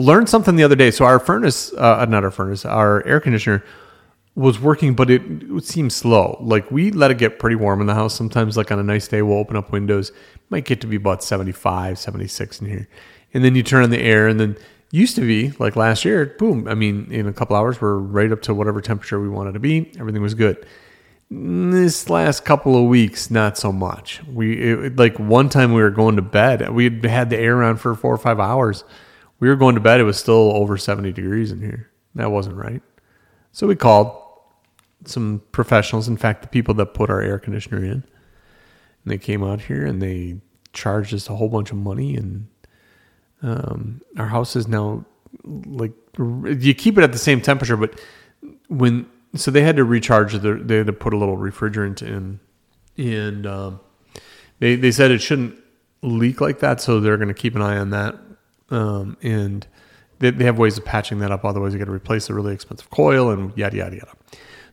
learned 0.00 0.28
something 0.28 0.56
the 0.56 0.64
other 0.64 0.76
day. 0.76 0.90
So 0.90 1.04
our 1.04 1.18
furnace, 1.18 1.72
uh, 1.74 2.04
not 2.06 2.24
our 2.24 2.30
furnace, 2.30 2.64
our 2.64 3.06
air 3.06 3.20
conditioner 3.20 3.64
was 4.34 4.60
working, 4.60 4.94
but 4.94 5.10
it, 5.10 5.22
it 5.24 5.64
seemed 5.64 5.92
slow. 5.92 6.38
Like 6.40 6.70
we 6.70 6.90
let 6.90 7.10
it 7.10 7.18
get 7.18 7.38
pretty 7.38 7.56
warm 7.56 7.80
in 7.80 7.86
the 7.86 7.94
house. 7.94 8.14
Sometimes, 8.14 8.56
like 8.56 8.70
on 8.70 8.78
a 8.78 8.82
nice 8.82 9.08
day, 9.08 9.22
we'll 9.22 9.38
open 9.38 9.56
up 9.56 9.72
windows. 9.72 10.12
Might 10.48 10.64
get 10.64 10.80
to 10.80 10.86
be 10.86 10.96
about 10.96 11.22
75, 11.22 11.98
76 11.98 12.60
in 12.60 12.66
here. 12.66 12.88
And 13.32 13.44
then 13.44 13.54
you 13.54 13.62
turn 13.62 13.84
on 13.84 13.90
the 13.90 14.00
air, 14.00 14.26
and 14.26 14.40
then 14.40 14.56
used 14.90 15.14
to 15.16 15.20
be 15.20 15.52
like 15.58 15.76
last 15.76 16.04
year, 16.04 16.34
boom. 16.38 16.66
I 16.66 16.74
mean, 16.74 17.12
in 17.12 17.26
a 17.26 17.32
couple 17.32 17.56
hours, 17.56 17.80
we're 17.80 17.98
right 17.98 18.32
up 18.32 18.42
to 18.42 18.54
whatever 18.54 18.80
temperature 18.80 19.20
we 19.20 19.28
wanted 19.28 19.52
to 19.52 19.60
be. 19.60 19.92
Everything 19.98 20.22
was 20.22 20.34
good. 20.34 20.66
This 21.30 22.10
last 22.10 22.44
couple 22.44 22.76
of 22.76 22.88
weeks, 22.88 23.30
not 23.30 23.56
so 23.56 23.70
much. 23.70 24.20
We 24.26 24.60
it, 24.60 24.96
like 24.96 25.18
one 25.18 25.48
time 25.48 25.72
we 25.72 25.80
were 25.80 25.90
going 25.90 26.16
to 26.16 26.22
bed. 26.22 26.68
We 26.70 26.84
had 26.84 27.04
had 27.04 27.30
the 27.30 27.38
air 27.38 27.62
on 27.62 27.76
for 27.76 27.94
four 27.94 28.12
or 28.12 28.18
five 28.18 28.40
hours 28.40 28.82
we 29.40 29.48
were 29.48 29.56
going 29.56 29.74
to 29.74 29.80
bed. 29.80 30.00
It 30.00 30.04
was 30.04 30.18
still 30.18 30.54
over 30.54 30.76
70 30.76 31.12
degrees 31.12 31.50
in 31.50 31.60
here. 31.60 31.90
That 32.14 32.30
wasn't 32.30 32.56
right. 32.56 32.82
So 33.52 33.66
we 33.66 33.74
called 33.74 34.16
some 35.06 35.42
professionals. 35.50 36.06
In 36.06 36.16
fact, 36.16 36.42
the 36.42 36.48
people 36.48 36.74
that 36.74 36.94
put 36.94 37.10
our 37.10 37.20
air 37.20 37.38
conditioner 37.38 37.82
in. 37.82 37.92
And 37.92 38.04
they 39.06 39.18
came 39.18 39.42
out 39.42 39.62
here 39.62 39.84
and 39.84 40.00
they 40.00 40.36
charged 40.72 41.14
us 41.14 41.28
a 41.28 41.34
whole 41.34 41.48
bunch 41.48 41.70
of 41.70 41.78
money. 41.78 42.16
And 42.16 42.48
um, 43.42 44.02
our 44.18 44.26
house 44.26 44.54
is 44.54 44.68
now 44.68 45.06
like, 45.42 45.92
you 46.18 46.74
keep 46.74 46.98
it 46.98 47.04
at 47.04 47.12
the 47.12 47.18
same 47.18 47.40
temperature, 47.40 47.76
but 47.76 47.98
when, 48.68 49.06
so 49.34 49.50
they 49.50 49.62
had 49.62 49.76
to 49.76 49.84
recharge, 49.84 50.34
the, 50.34 50.54
they 50.54 50.76
had 50.76 50.86
to 50.86 50.92
put 50.92 51.14
a 51.14 51.16
little 51.16 51.38
refrigerant 51.38 52.02
in. 52.02 52.40
And 52.98 53.46
um, 53.46 53.80
they, 54.58 54.76
they 54.76 54.90
said 54.90 55.10
it 55.10 55.22
shouldn't 55.22 55.58
leak 56.02 56.42
like 56.42 56.58
that. 56.58 56.82
So 56.82 57.00
they're 57.00 57.16
going 57.16 57.28
to 57.28 57.34
keep 57.34 57.56
an 57.56 57.62
eye 57.62 57.78
on 57.78 57.88
that 57.90 58.16
um, 58.70 59.16
and 59.22 59.66
they, 60.18 60.30
they 60.30 60.44
have 60.44 60.58
ways 60.58 60.78
of 60.78 60.84
patching 60.84 61.18
that 61.20 61.30
up. 61.30 61.44
Otherwise, 61.44 61.72
you 61.72 61.78
got 61.78 61.86
to 61.86 61.92
replace 61.92 62.28
a 62.30 62.34
really 62.34 62.54
expensive 62.54 62.90
coil 62.90 63.30
and 63.30 63.56
yada 63.56 63.76
yada 63.76 63.96
yada. 63.96 64.12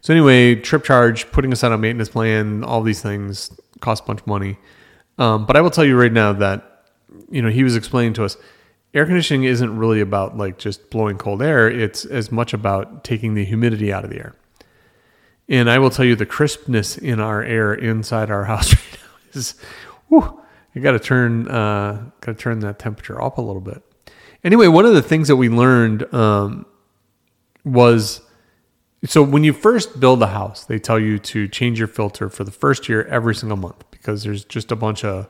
So 0.01 0.13
anyway, 0.13 0.55
trip 0.55 0.83
charge, 0.83 1.31
putting 1.31 1.51
us 1.51 1.63
on 1.63 1.73
a 1.73 1.77
maintenance 1.77 2.09
plan, 2.09 2.63
all 2.63 2.81
these 2.81 3.01
things 3.01 3.51
cost 3.81 4.03
a 4.03 4.07
bunch 4.07 4.21
of 4.21 4.27
money. 4.27 4.57
Um, 5.17 5.45
but 5.45 5.55
I 5.55 5.61
will 5.61 5.71
tell 5.71 5.85
you 5.85 5.99
right 5.99 6.11
now 6.11 6.33
that 6.33 6.77
you 7.29 7.41
know, 7.41 7.49
he 7.49 7.63
was 7.63 7.75
explaining 7.75 8.13
to 8.13 8.25
us 8.25 8.37
air 8.93 9.05
conditioning 9.05 9.43
isn't 9.43 9.77
really 9.77 10.01
about 10.01 10.37
like 10.37 10.57
just 10.57 10.89
blowing 10.89 11.17
cold 11.17 11.41
air, 11.41 11.69
it's 11.69 12.05
as 12.05 12.31
much 12.31 12.53
about 12.53 13.03
taking 13.03 13.33
the 13.33 13.45
humidity 13.45 13.91
out 13.91 14.03
of 14.03 14.09
the 14.09 14.17
air. 14.17 14.35
And 15.49 15.69
I 15.69 15.79
will 15.79 15.89
tell 15.89 16.05
you 16.05 16.15
the 16.15 16.25
crispness 16.25 16.97
in 16.97 17.19
our 17.19 17.43
air 17.43 17.73
inside 17.73 18.29
our 18.29 18.45
house 18.51 18.73
right 18.73 18.99
now 18.99 19.39
is 19.39 19.55
whew, 20.07 20.41
you 20.73 20.81
got 20.81 20.91
to 20.91 20.99
turn 20.99 21.47
uh, 21.47 22.09
got 22.21 22.37
to 22.37 22.37
turn 22.37 22.59
that 22.59 22.79
temperature 22.79 23.21
up 23.21 23.37
a 23.37 23.41
little 23.41 23.61
bit. 23.61 23.83
Anyway, 24.43 24.67
one 24.67 24.85
of 24.85 24.93
the 24.93 25.01
things 25.01 25.27
that 25.27 25.35
we 25.35 25.49
learned 25.49 26.13
um, 26.13 26.65
was 27.63 28.21
so 29.05 29.21
when 29.21 29.43
you 29.43 29.53
first 29.53 29.99
build 29.99 30.21
a 30.23 30.27
house, 30.27 30.65
they 30.65 30.79
tell 30.79 30.99
you 30.99 31.19
to 31.19 31.47
change 31.47 31.77
your 31.77 31.87
filter 31.87 32.29
for 32.29 32.43
the 32.43 32.51
first 32.51 32.89
year 32.89 33.03
every 33.05 33.35
single 33.35 33.57
month 33.57 33.83
because 33.91 34.23
there's 34.23 34.43
just 34.43 34.71
a 34.71 34.75
bunch 34.75 35.05
of 35.05 35.29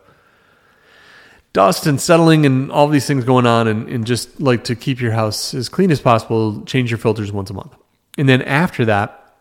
dust 1.54 1.86
and 1.86 2.00
settling 2.00 2.46
and 2.46 2.72
all 2.72 2.88
these 2.88 3.06
things 3.06 3.26
going 3.26 3.46
on 3.46 3.68
and, 3.68 3.90
and 3.90 4.06
just 4.06 4.40
like 4.40 4.64
to 4.66 4.76
keep 4.76 5.02
your 5.02 5.12
house 5.12 5.54
as 5.54 5.70
clean 5.70 5.92
as 5.92 6.00
possible, 6.00 6.64
change 6.66 6.92
your 6.92 6.98
filters 6.98 7.32
once 7.32 7.50
a 7.50 7.54
month. 7.54 7.76
And 8.18 8.30
then 8.30 8.42
after 8.42 8.86
that, 8.86 9.36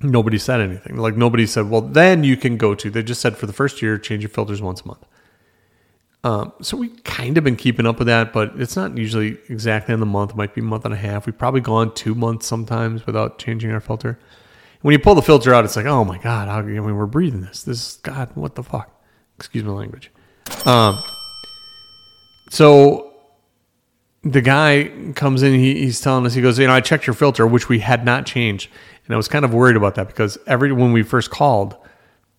nobody 0.00 0.38
said 0.38 0.60
anything. 0.60 0.96
Like 0.96 1.16
nobody 1.16 1.46
said, 1.46 1.70
well, 1.70 1.82
then 1.82 2.24
you 2.24 2.36
can 2.36 2.56
go 2.56 2.74
to. 2.74 2.90
They 2.90 3.02
just 3.02 3.20
said 3.20 3.36
for 3.36 3.46
the 3.46 3.52
first 3.52 3.80
year, 3.80 3.96
change 3.96 4.22
your 4.22 4.30
filters 4.30 4.60
once 4.60 4.80
a 4.80 4.88
month. 4.88 5.04
Um, 6.26 6.52
so 6.60 6.76
we 6.76 6.88
kind 6.88 7.38
of 7.38 7.44
been 7.44 7.54
keeping 7.54 7.86
up 7.86 8.00
with 8.00 8.08
that, 8.08 8.32
but 8.32 8.50
it's 8.56 8.74
not 8.74 8.98
usually 8.98 9.38
exactly 9.48 9.94
in 9.94 10.00
the 10.00 10.06
month. 10.06 10.32
It 10.32 10.36
might 10.36 10.56
be 10.56 10.60
a 10.60 10.64
month 10.64 10.84
and 10.84 10.92
a 10.92 10.96
half. 10.96 11.24
We've 11.24 11.38
probably 11.38 11.60
gone 11.60 11.94
two 11.94 12.16
months 12.16 12.46
sometimes 12.48 13.06
without 13.06 13.38
changing 13.38 13.70
our 13.70 13.78
filter. 13.78 14.18
When 14.80 14.90
you 14.90 14.98
pull 14.98 15.14
the 15.14 15.22
filter 15.22 15.54
out, 15.54 15.64
it's 15.64 15.76
like, 15.76 15.86
oh 15.86 16.04
my 16.04 16.18
god, 16.18 16.48
how, 16.48 16.58
I 16.58 16.62
mean, 16.62 16.96
we're 16.96 17.06
breathing 17.06 17.42
this. 17.42 17.62
This 17.62 17.78
is 17.78 18.00
God, 18.02 18.30
what 18.34 18.56
the 18.56 18.64
fuck? 18.64 18.90
Excuse 19.36 19.62
my 19.62 19.70
language. 19.70 20.10
Um, 20.64 21.00
so 22.50 23.14
the 24.24 24.40
guy 24.40 24.90
comes 25.14 25.44
in, 25.44 25.54
he, 25.54 25.74
he's 25.74 26.00
telling 26.00 26.26
us, 26.26 26.34
he 26.34 26.42
goes, 26.42 26.58
you 26.58 26.66
know, 26.66 26.72
I 26.72 26.80
checked 26.80 27.06
your 27.06 27.14
filter, 27.14 27.46
which 27.46 27.68
we 27.68 27.78
had 27.78 28.04
not 28.04 28.26
changed, 28.26 28.68
and 29.04 29.14
I 29.14 29.16
was 29.16 29.28
kind 29.28 29.44
of 29.44 29.54
worried 29.54 29.76
about 29.76 29.94
that 29.94 30.08
because 30.08 30.38
every 30.48 30.72
when 30.72 30.90
we 30.90 31.04
first 31.04 31.30
called, 31.30 31.76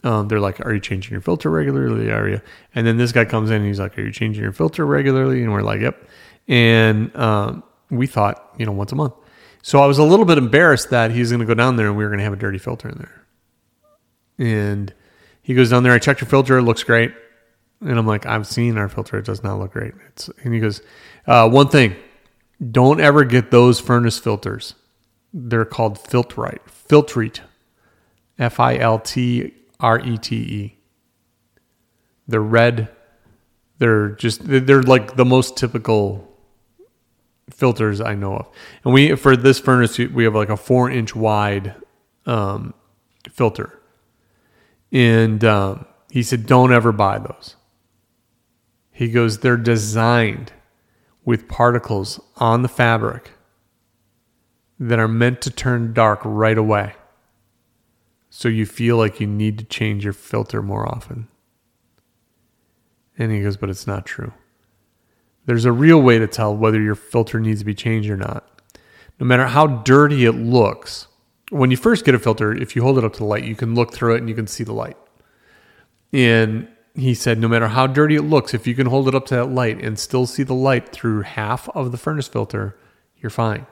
um, 0.04 0.28
they're 0.28 0.40
like, 0.40 0.66
"Are 0.66 0.74
you 0.74 0.80
changing 0.80 1.12
your 1.12 1.22
filter 1.22 1.50
regularly? 1.50 2.12
Are 2.12 2.28
you?" 2.30 2.42
And 2.76 2.86
then 2.86 2.98
this 2.98 3.12
guy 3.12 3.26
comes 3.26 3.50
in, 3.50 3.58
and 3.58 3.66
he's 3.66 3.80
like, 3.80 3.98
"Are 3.98 4.02
you 4.02 4.12
changing 4.12 4.44
your 4.44 4.52
filter 4.52 4.86
regularly?" 4.86 5.44
And 5.44 5.52
we're 5.52 5.62
like, 5.62 5.82
"Yep." 5.82 6.08
And 6.48 7.16
um, 7.16 7.64
we 7.90 8.08
thought, 8.08 8.54
you 8.58 8.66
know, 8.66 8.72
once 8.72 8.92
a 8.92 8.96
month. 8.96 9.14
So 9.62 9.80
I 9.82 9.86
was 9.86 9.98
a 9.98 10.04
little 10.04 10.26
bit 10.26 10.38
embarrassed 10.38 10.92
that 10.92 11.12
he's 11.12 11.32
going 11.32 11.42
to 11.42 11.46
go 11.46 11.54
down 11.54 11.76
there 11.76 11.88
and 11.88 11.98
we 11.98 12.04
were 12.04 12.10
going 12.10 12.20
to 12.20 12.24
have 12.24 12.34
a 12.34 12.38
dirty 12.38 12.58
filter 12.58 12.88
in 12.88 12.98
there. 12.98 13.26
And 14.38 14.94
he 15.42 15.56
goes 15.56 15.72
down 15.72 15.84
there. 15.84 15.92
I 15.92 16.00
checked 16.00 16.22
your 16.22 16.30
filter; 16.30 16.58
it 16.58 16.64
looks 16.64 16.84
great. 16.84 17.12
And 17.82 17.98
I'm 17.98 18.08
like, 18.08 18.26
I've 18.26 18.48
seen 18.48 18.78
our 18.78 18.88
filter; 18.88 19.18
it 19.18 19.26
does 19.26 19.44
not 19.44 19.60
look 19.60 19.72
great. 19.72 19.94
It's, 20.10 20.30
and 20.44 20.54
he 20.54 20.60
goes, 20.60 20.82
uh, 21.26 21.50
one 21.50 21.68
thing, 21.70 21.96
don't 22.72 23.00
ever 23.02 23.24
get 23.24 23.52
those 23.52 23.80
furnace 23.80 24.20
filters. 24.20 24.76
They're 25.34 25.66
called 25.66 25.98
Filtrite. 26.00 26.60
Filtrete. 26.90 27.42
F 28.40 28.60
I 28.60 28.78
L 28.78 29.00
T 29.00 29.54
R 29.80 30.00
E 30.00 30.18
T 30.18 30.36
E. 30.36 30.78
They're 32.28 32.42
red. 32.42 32.90
They're 33.78 34.10
just 34.10 34.42
they're 34.44 34.84
like 34.84 35.16
the 35.16 35.26
most 35.26 35.56
typical 35.58 36.28
filters 37.50 38.02
I 38.02 38.16
know 38.16 38.38
of. 38.38 38.50
And 38.84 38.94
we 38.94 39.16
for 39.16 39.36
this 39.36 39.60
furnace 39.60 39.98
we 39.98 40.24
have 40.24 40.36
like 40.36 40.50
a 40.50 40.58
four 40.58 40.90
inch 40.90 41.16
wide 41.16 41.76
um, 42.26 42.74
filter. 43.32 43.80
And 44.92 45.44
um, 45.44 45.86
he 46.10 46.24
said, 46.24 46.46
"Don't 46.46 46.74
ever 46.74 46.92
buy 46.92 47.20
those." 47.20 47.56
He 48.92 49.10
goes, 49.10 49.40
"They're 49.40 49.58
designed 49.58 50.54
with 51.24 51.48
particles 51.48 52.20
on 52.38 52.62
the 52.62 52.70
fabric 52.70 53.32
that 54.80 55.00
are 55.00 55.08
meant 55.08 55.42
to 55.42 55.52
turn 55.52 55.94
dark 55.94 56.22
right 56.24 56.58
away." 56.58 56.96
So 58.30 58.50
you 58.50 58.66
feel 58.66 58.98
like 58.98 59.20
you 59.20 59.28
need 59.28 59.58
to 59.60 59.66
change 59.66 60.04
your 60.04 60.14
filter 60.14 60.62
more 60.62 60.88
often. 60.88 61.28
And 63.18 63.32
he 63.32 63.42
goes, 63.42 63.58
but 63.58 63.70
it's 63.70 63.88
not 63.88 64.06
true. 64.06 64.34
There's 65.46 65.66
a 65.66 65.72
real 65.72 66.02
way 66.02 66.20
to 66.20 66.28
tell 66.28 66.56
whether 66.56 66.82
your 66.82 66.96
filter 66.96 67.40
needs 67.40 67.60
to 67.60 67.66
be 67.66 67.74
changed 67.74 68.10
or 68.10 68.18
not. 68.18 68.62
No 69.20 69.26
matter 69.26 69.48
how 69.48 69.66
dirty 69.66 70.26
it 70.26 70.34
looks, 70.34 71.08
when 71.50 71.72
you 71.72 71.78
first 71.78 72.06
get 72.06 72.14
a 72.14 72.20
filter, 72.20 72.54
if 72.54 72.76
you 72.76 72.84
hold 72.84 72.98
it 72.98 73.06
up 73.06 73.14
to 73.14 73.20
the 73.20 73.26
light, 73.26 73.46
you 73.46 73.56
can 73.56 73.74
look 73.74 73.94
through 73.94 74.16
it 74.16 74.20
and 74.20 74.30
you 74.30 74.36
can 74.36 74.48
see 74.48 74.64
the 74.64 74.74
light. 74.74 74.98
And 76.12 76.68
he 76.94 77.14
said, 77.14 77.40
no 77.40 77.48
matter 77.48 77.70
how 77.70 77.88
dirty 77.88 78.16
it 78.16 78.24
looks, 78.24 78.54
if 78.54 78.68
you 78.68 78.76
can 78.76 78.88
hold 78.88 79.08
it 79.08 79.16
up 79.16 79.26
to 79.28 79.36
that 79.36 79.46
light 79.46 79.82
and 79.82 79.98
still 79.98 80.26
see 80.26 80.44
the 80.44 80.54
light 80.54 80.90
through 80.90 81.22
half 81.22 81.70
of 81.70 81.92
the 81.92 81.98
furnace 81.98 82.28
filter, 82.28 82.78
you're 83.18 83.30
fine. 83.30 83.66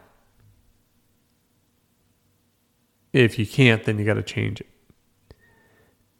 If 3.16 3.40
you 3.40 3.48
can't, 3.48 3.82
then 3.86 3.98
you 3.98 4.04
got 4.04 4.16
to 4.16 4.24
change 4.24 4.60
it. 4.60 4.68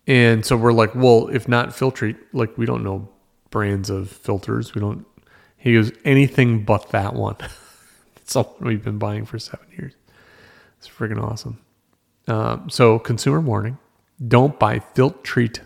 And 0.08 0.46
so 0.46 0.56
we're 0.56 0.72
like, 0.72 0.96
well, 0.96 1.28
if 1.28 1.46
not 1.46 1.70
Filtrete, 1.70 2.16
like 2.32 2.58
we 2.58 2.66
don't 2.66 2.86
know 2.86 3.10
brands 3.50 3.90
of 3.90 4.10
filters. 4.10 4.74
We 4.74 4.80
don't. 4.80 5.06
He 5.58 5.74
goes 5.74 5.92
anything 6.06 6.64
but 6.64 6.92
that 6.92 7.14
one. 7.14 7.36
it's 8.16 8.34
all 8.36 8.56
we've 8.62 8.84
been 8.84 8.98
buying 8.98 9.26
for 9.26 9.38
seven 9.40 9.68
years. 9.78 9.94
It's 10.78 10.88
freaking 10.88 11.22
awesome. 11.22 11.60
Um, 12.30 12.70
so 12.70 12.98
consumer 12.98 13.42
warning: 13.42 13.78
don't 14.26 14.58
buy 14.58 14.80
Filtrete 14.80 15.60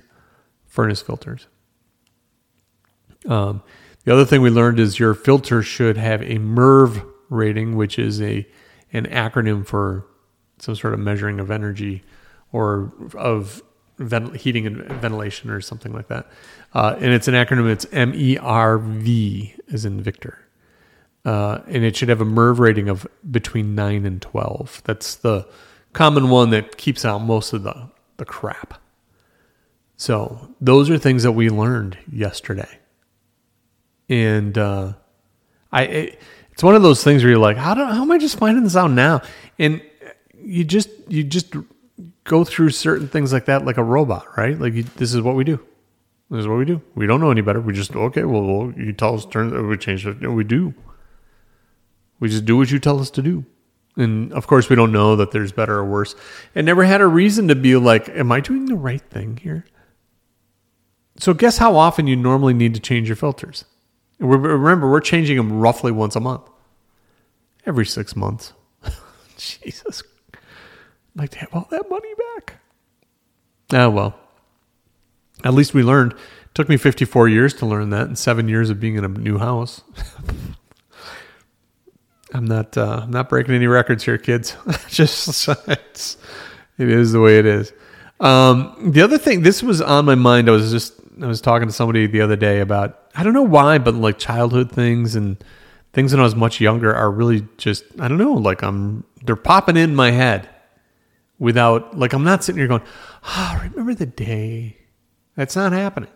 furnace 0.66 1.02
filters. 1.04 1.46
Um, 3.28 3.62
the 4.04 4.14
other 4.14 4.26
thing 4.26 4.42
we 4.42 4.50
learned 4.50 4.80
is 4.80 4.98
your 4.98 5.14
filter 5.14 5.62
should 5.62 5.98
have 5.98 6.24
a 6.24 6.40
MERV 6.40 7.06
rating, 7.30 7.76
which 7.76 8.00
is 8.00 8.20
a 8.20 8.48
an 8.92 9.06
acronym 9.06 9.64
for 9.64 10.08
some 10.60 10.76
sort 10.76 10.94
of 10.94 11.00
measuring 11.00 11.40
of 11.40 11.52
energy 11.52 12.04
or 12.52 12.92
of 13.16 13.62
vent- 13.98 14.36
heating 14.38 14.66
and 14.66 14.78
ventilation 15.02 15.50
or 15.50 15.62
something 15.62 15.94
like 15.94 16.08
that. 16.08 16.28
Uh, 16.74 16.96
and 16.98 17.14
it's 17.14 17.28
an 17.28 17.34
acronym. 17.34 17.70
It's 17.70 17.86
MERV, 17.86 19.60
as 19.72 19.86
in 19.86 20.02
Victor. 20.02 20.40
Uh, 21.26 21.60
and 21.68 21.84
it 21.84 21.96
should 21.96 22.10
have 22.10 22.22
a 22.22 22.26
MERV 22.26 22.60
rating 22.60 22.90
of 22.90 23.06
between 23.30 23.76
9 23.76 24.06
and 24.06 24.22
12. 24.22 24.82
That's 24.86 25.16
the 25.16 25.48
common 25.94 26.30
one 26.30 26.50
that 26.52 26.78
keeps 26.78 27.04
out 27.04 27.20
most 27.20 27.54
of 27.54 27.64
the, 27.64 27.90
the 28.18 28.26
crap. 28.26 28.82
So 29.98 30.56
those 30.62 30.90
are 30.90 30.98
things 30.98 31.24
that 31.24 31.34
we 31.34 31.50
learned 31.50 31.98
yesterday. 32.12 32.80
And 34.08 34.58
uh, 34.58 34.94
I, 35.72 35.84
it, 35.84 36.22
it's 36.54 36.64
one 36.64 36.76
of 36.76 36.82
those 36.82 37.04
things 37.04 37.22
where 37.22 37.32
you're 37.32 37.40
like, 37.40 37.58
how, 37.58 37.74
do, 37.74 37.84
how 37.84 38.02
am 38.02 38.12
I 38.12 38.18
just 38.18 38.38
finding 38.38 38.64
this 38.64 38.76
out 38.76 38.92
now? 38.92 39.22
And 39.58 39.82
you 40.50 40.64
just 40.64 40.90
you 41.08 41.24
just 41.24 41.54
go 42.24 42.44
through 42.44 42.72
certain 42.72 43.08
things 43.08 43.32
like 43.32 43.46
that 43.46 43.66
like 43.66 43.78
a 43.78 43.84
robot, 43.84 44.26
right? 44.38 44.60
Like 44.60 44.74
you, 44.74 44.84
this 44.84 45.14
is 45.14 45.22
what 45.22 45.36
we 45.36 45.44
do. 45.44 45.60
This 46.32 46.42
is 46.42 46.48
what 46.48 46.58
we 46.58 46.66
do. 46.66 46.82
We 46.96 47.08
don't 47.08 47.22
know 47.22 47.32
any 47.32 47.42
better. 47.42 47.62
We 47.62 47.74
just 47.74 47.96
okay. 47.96 48.24
Well, 48.24 48.74
you 48.76 48.94
tell 48.94 49.16
us 49.16 49.26
turn. 49.26 49.68
We 49.68 49.78
change 49.78 50.06
it. 50.06 50.28
We 50.28 50.44
do. 50.44 50.74
We 52.20 52.30
just 52.30 52.46
do 52.46 52.58
what 52.58 52.72
you 52.72 52.80
tell 52.80 53.00
us 53.00 53.10
to 53.12 53.22
do. 53.22 53.46
And 53.96 54.32
of 54.34 54.48
course, 54.48 54.70
we 54.70 54.76
don't 54.76 54.92
know 54.92 55.16
that 55.16 55.32
there's 55.32 55.52
better 55.52 55.78
or 55.78 55.86
worse. 55.86 56.16
And 56.56 56.66
never 56.66 56.84
had 56.84 57.02
a 57.02 57.08
reason 57.08 57.48
to 57.48 57.56
be 57.56 57.76
like, 57.76 58.10
"Am 58.10 58.32
I 58.32 58.40
doing 58.40 58.66
the 58.66 58.76
right 58.76 59.02
thing 59.02 59.38
here?" 59.38 59.66
So, 61.18 61.34
guess 61.34 61.58
how 61.58 61.76
often 61.76 62.08
you 62.08 62.16
normally 62.16 62.54
need 62.54 62.74
to 62.74 62.80
change 62.80 63.08
your 63.08 63.16
filters? 63.16 63.66
Remember, 64.20 64.90
we're 64.90 65.00
changing 65.00 65.38
them 65.38 65.60
roughly 65.60 65.92
once 65.92 66.16
a 66.16 66.20
month, 66.20 66.50
every 67.66 67.86
six 67.86 68.16
months. 68.16 68.54
Jesus 69.38 70.02
like 71.16 71.32
to 71.32 71.40
have 71.40 71.50
all 71.54 71.68
that 71.72 71.90
money 71.90 72.14
back. 72.36 72.58
Oh, 73.74 73.90
well. 73.90 74.20
At 75.44 75.54
least 75.54 75.74
we 75.74 75.84
learned. 75.84 76.14
It 76.14 76.56
took 76.56 76.70
me 76.70 76.78
54 76.78 77.30
years 77.30 77.54
to 77.56 77.66
learn 77.66 77.90
that 77.92 78.08
and 78.08 78.18
seven 78.18 78.48
years 78.48 78.70
of 78.70 78.80
being 78.80 78.96
in 78.96 79.06
a 79.06 79.08
new 79.08 79.38
house. 79.38 79.82
I'm 82.34 82.46
not 82.46 82.78
uh, 82.78 83.02
I'm 83.04 83.12
not 83.12 83.30
breaking 83.30 83.56
any 83.56 83.68
records 83.68 84.04
here, 84.04 84.18
kids. 84.18 84.56
Just 84.88 85.48
it's, 85.68 86.18
it 86.78 86.90
is 86.90 87.12
the 87.12 87.20
way 87.20 87.40
it 87.40 87.46
is. 87.46 87.74
Um, 88.20 88.92
the 88.92 89.02
other 89.02 89.18
thing, 89.18 89.42
this 89.42 89.64
was 89.64 89.82
on 89.82 90.06
my 90.06 90.16
mind. 90.16 90.48
I 90.50 90.52
was 90.52 90.72
just 90.72 90.94
I 91.22 91.28
was 91.28 91.42
talking 91.42 91.68
to 91.68 91.74
somebody 91.74 92.06
the 92.06 92.22
other 92.22 92.36
day 92.36 92.60
about 92.60 93.00
I 93.16 93.24
don't 93.24 93.34
know 93.34 93.42
why, 93.44 93.78
but 93.78 93.96
like 93.96 94.20
childhood 94.20 94.72
things 94.72 95.16
and 95.16 95.44
things 95.94 96.12
when 96.12 96.20
I 96.20 96.24
was 96.24 96.36
much 96.36 96.62
younger 96.62 96.94
are 96.94 97.10
really 97.10 97.48
just 97.58 97.84
I 97.98 98.08
don't 98.08 98.18
know. 98.18 98.34
Like 98.34 98.62
I'm 98.62 99.06
they're 99.24 99.36
popping 99.36 99.78
in 99.78 99.96
my 99.96 100.12
head 100.12 100.50
without 101.40 101.98
like 101.98 102.14
I'm 102.14 102.24
not 102.24 102.44
sitting 102.44 102.60
here 102.60 102.68
going, 102.68 102.84
ah, 103.24 103.60
remember 103.64 103.96
the 103.96 104.06
day. 104.06 104.78
That's 105.36 105.56
not 105.56 105.72
happening. 105.72 106.10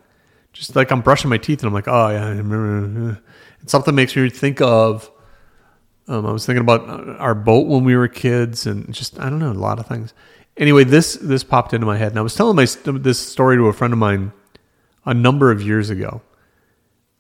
Just 0.52 0.76
like 0.76 0.92
I'm 0.92 1.02
brushing 1.02 1.30
my 1.30 1.38
teeth 1.38 1.62
and 1.62 1.68
I'm 1.68 1.74
like, 1.74 1.88
oh 1.88 2.10
yeah, 2.10 2.26
I 2.26 2.30
remember. 2.30 2.76
And 2.76 3.70
something 3.70 3.96
makes 3.96 4.16
me 4.16 4.30
think 4.30 4.62
of. 4.62 5.10
Um, 6.08 6.26
I 6.26 6.32
was 6.32 6.46
thinking 6.46 6.62
about 6.62 6.88
our 7.20 7.34
boat 7.34 7.68
when 7.68 7.86
we 7.86 7.96
were 7.96 8.10
kids, 8.10 8.68
and 8.68 8.94
just 8.94 9.18
I 9.20 9.30
don't 9.30 9.40
know 9.40 9.52
a 9.52 9.54
lot 9.54 9.80
of 9.80 9.88
things. 9.88 10.14
Anyway, 10.58 10.84
this 10.84 11.14
this 11.16 11.46
popped 11.46 11.74
into 11.74 11.88
my 11.88 11.98
head, 11.98 12.10
and 12.10 12.20
I 12.20 12.22
was 12.22 12.36
telling 12.36 12.58
my 12.58 12.66
this 13.00 13.20
story 13.20 13.56
to 13.56 13.68
a 13.68 13.74
friend 13.74 13.94
of 13.94 14.00
mine 14.00 14.34
a 15.06 15.14
number 15.14 15.50
of 15.50 15.62
years 15.62 15.90
ago. 15.90 16.22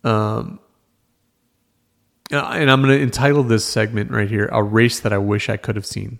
Um, 0.03 0.59
uh, 2.31 2.39
and 2.39 2.69
I'm 2.69 2.81
going 2.81 2.97
to 2.97 3.01
entitle 3.01 3.43
this 3.43 3.63
segment 3.63 4.11
right 4.11 4.29
here 4.29 4.49
"A 4.51 4.61
Race 4.61 4.99
That 4.99 5.13
I 5.13 5.17
Wish 5.17 5.49
I 5.49 5.55
Could 5.55 5.77
Have 5.77 5.85
Seen." 5.85 6.19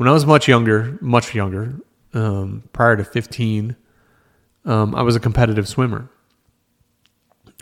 When 0.00 0.08
I 0.08 0.12
was 0.12 0.24
much 0.24 0.48
younger, 0.48 0.96
much 1.02 1.34
younger, 1.34 1.74
um, 2.14 2.64
prior 2.72 2.96
to 2.96 3.04
15, 3.04 3.76
um, 4.64 4.94
I 4.94 5.02
was 5.02 5.14
a 5.14 5.20
competitive 5.20 5.68
swimmer. 5.68 6.08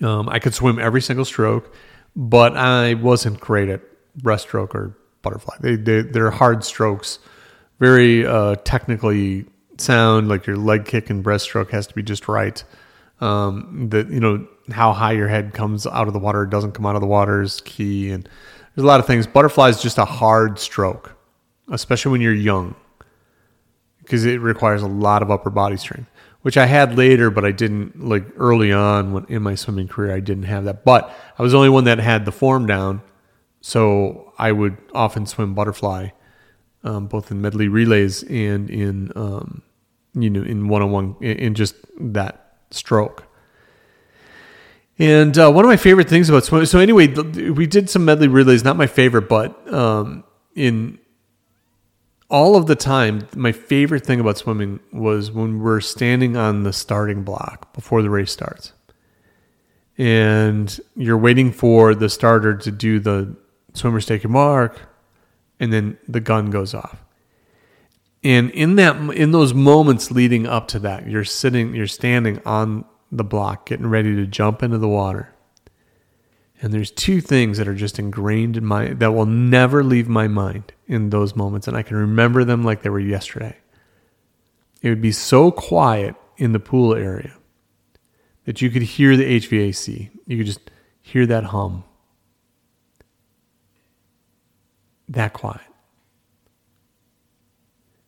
Um, 0.03 0.29
I 0.29 0.39
could 0.39 0.55
swim 0.55 0.79
every 0.79 1.03
single 1.03 1.25
stroke, 1.25 1.75
but 2.15 2.57
I 2.57 2.95
wasn't 2.95 3.41
great 3.41 3.69
at 3.69 3.81
breaststroke 4.21 4.73
or 4.73 4.97
butterfly. 5.23 5.57
They, 5.59 5.75
they 5.75 6.03
they're 6.03 6.31
hard 6.31 6.63
strokes, 6.63 7.19
very 7.81 8.25
uh, 8.25 8.55
technically 8.63 9.45
sound. 9.79 10.29
Like 10.29 10.47
your 10.47 10.59
leg 10.59 10.85
kick 10.85 11.11
and 11.11 11.25
breaststroke 11.25 11.71
has 11.71 11.89
to 11.89 11.95
be 11.95 12.05
just 12.05 12.29
right. 12.29 12.63
Um, 13.21 13.89
that 13.91 14.11
you 14.11 14.21
know 14.21 14.47
how 14.71 14.93
high 14.93 15.11
your 15.11 15.27
head 15.27 15.55
comes 15.55 15.89
out 15.89 16.07
of 16.07 16.13
the 16.13 16.21
water, 16.21 16.47
doesn't 16.47 16.71
come 16.71 16.87
out 16.87 16.95
of 16.95 17.01
the 17.01 17.09
water 17.09 17.43
is 17.43 17.61
key, 17.63 18.13
and 18.13 18.29
there's 18.77 18.85
a 18.85 18.87
lot 18.87 19.01
of 19.01 19.09
things. 19.09 19.27
Butterfly 19.27 19.71
is 19.71 19.83
just 19.83 19.99
a 19.99 20.05
hard 20.05 20.61
stroke, 20.61 21.18
especially 21.71 22.13
when 22.13 22.21
you're 22.21 22.33
young, 22.33 22.75
because 24.03 24.25
it 24.25 24.41
requires 24.41 24.83
a 24.83 24.89
lot 24.89 25.23
of 25.23 25.31
upper 25.31 25.51
body 25.51 25.77
strength 25.77 26.11
which 26.43 26.57
I 26.57 26.67
had 26.67 26.97
later, 26.97 27.31
but 27.31 27.45
I 27.45 27.51
didn't 27.51 28.03
like 28.03 28.25
early 28.37 28.73
on 28.73 29.13
when, 29.13 29.25
in 29.27 29.43
my 29.43 29.55
swimming 29.55 29.89
career. 29.89 30.15
I 30.15 30.21
didn't 30.21 30.45
have 30.45 30.65
that, 30.65 30.85
but 30.85 31.15
I 31.39 31.43
was 31.43 31.53
the 31.53 31.59
only 31.59 31.69
one 31.69 31.85
that 31.85 31.99
had 31.99 32.25
the 32.25 32.33
form 32.33 32.67
down, 32.67 33.03
so 33.61 34.33
I 34.39 34.53
would 34.53 34.77
often 34.95 35.27
swim 35.27 35.55
butterfly, 35.55 36.11
um, 36.85 37.07
both 37.07 37.31
in 37.31 37.41
medley 37.41 37.69
relays 37.69 38.23
and 38.23 38.71
in 38.71 39.13
um, 39.17 39.63
you 40.15 40.31
know 40.31 40.43
in 40.43 40.69
one 40.69 40.83
on 40.83 40.91
one 40.91 41.17
in 41.21 41.55
just 41.55 41.75
that 42.01 42.57
stroke. 42.71 43.25
And 45.01 45.37
uh, 45.39 45.53
one 45.53 45.65
of 45.65 45.69
my 45.69 45.77
favorite 45.77 46.09
things 46.09 46.29
about 46.29 46.45
swimming. 46.45 46.67
So 46.67 46.81
anyway, 46.81 47.07
we 47.07 47.67
did 47.67 47.89
some 47.89 48.05
medley 48.05 48.27
relays. 48.27 48.65
Not 48.65 48.77
my 48.77 48.89
favorite, 48.89 49.29
but 49.29 49.73
um, 49.73 50.25
in 50.57 50.99
all 52.31 52.57
of 52.57 52.67
the 52.67 52.77
time, 52.77 53.27
my 53.35 53.53
favorite 53.53 54.05
thing 54.05 54.21
about 54.21 54.39
swimming 54.39 54.81
was 54.93 55.31
when 55.31 55.61
we're 55.61 55.81
standing 55.81 56.37
on 56.37 56.63
the 56.63 56.73
starting 56.73 57.23
block 57.23 57.73
before 57.73 58.03
the 58.03 58.11
race 58.11 58.31
starts. 58.31 58.73
And 59.97 60.79
you're 60.95 61.19
waiting 61.19 61.51
for 61.51 61.95
the 61.95 62.09
starter 62.09 62.57
to 62.57 62.71
do 62.71 63.01
the 63.01 63.35
swimmer's 63.73 64.07
take 64.07 64.23
your 64.23 64.31
mark, 64.31 64.81
and 65.59 65.73
then 65.73 65.99
the 66.07 66.21
gun 66.21 66.51
goes 66.51 66.75
off. 66.75 67.03
And 68.23 68.51
in 68.51 68.77
that 68.77 68.97
in 69.15 69.31
those 69.31 69.55
moments 69.55 70.11
leading 70.11 70.47
up 70.47 70.69
to 70.69 70.79
that, 70.81 71.09
you're 71.09 71.25
sitting, 71.25 71.75
you're 71.75 71.87
standing 71.87 72.41
on 72.45 72.85
the 73.11 73.25
block, 73.25 73.67
getting 73.67 73.87
ready 73.87 74.15
to 74.17 74.27
jump 74.27 74.63
into 74.63 74.79
the 74.79 74.89
water. 74.89 75.33
And 76.61 76.73
there's 76.73 76.91
two 76.91 77.21
things 77.21 77.59
that 77.59 77.69
are 77.69 77.75
just 77.75 77.99
ingrained 77.99 78.57
in 78.57 78.65
my 78.65 78.89
that 78.95 79.13
will 79.13 79.27
never 79.27 79.85
leave 79.85 80.09
my 80.09 80.27
mind 80.27 80.73
in 80.87 81.11
those 81.11 81.37
moments 81.37 81.69
and 81.69 81.77
I 81.77 81.83
can 81.83 81.97
remember 81.97 82.45
them 82.45 82.65
like 82.65 82.83
they 82.83 82.91
were 82.91 82.99
yesterday. 82.99 83.57
It 84.83 84.89
would 84.89 85.03
be 85.03 85.13
so 85.13 85.51
quiet 85.51 86.17
in 86.37 86.53
the 86.53 86.61
pool 86.61 86.95
area 86.95 87.35
that 88.45 88.61
you 88.61 88.71
could 88.71 88.83
hear 88.83 89.17
the 89.17 89.41
HVAC. 89.41 90.11
You 90.27 90.37
could 90.37 90.47
just 90.47 90.71
hear 91.01 91.27
that 91.27 91.45
hum. 91.45 91.85
That 95.09 95.33
quiet. 95.33 95.61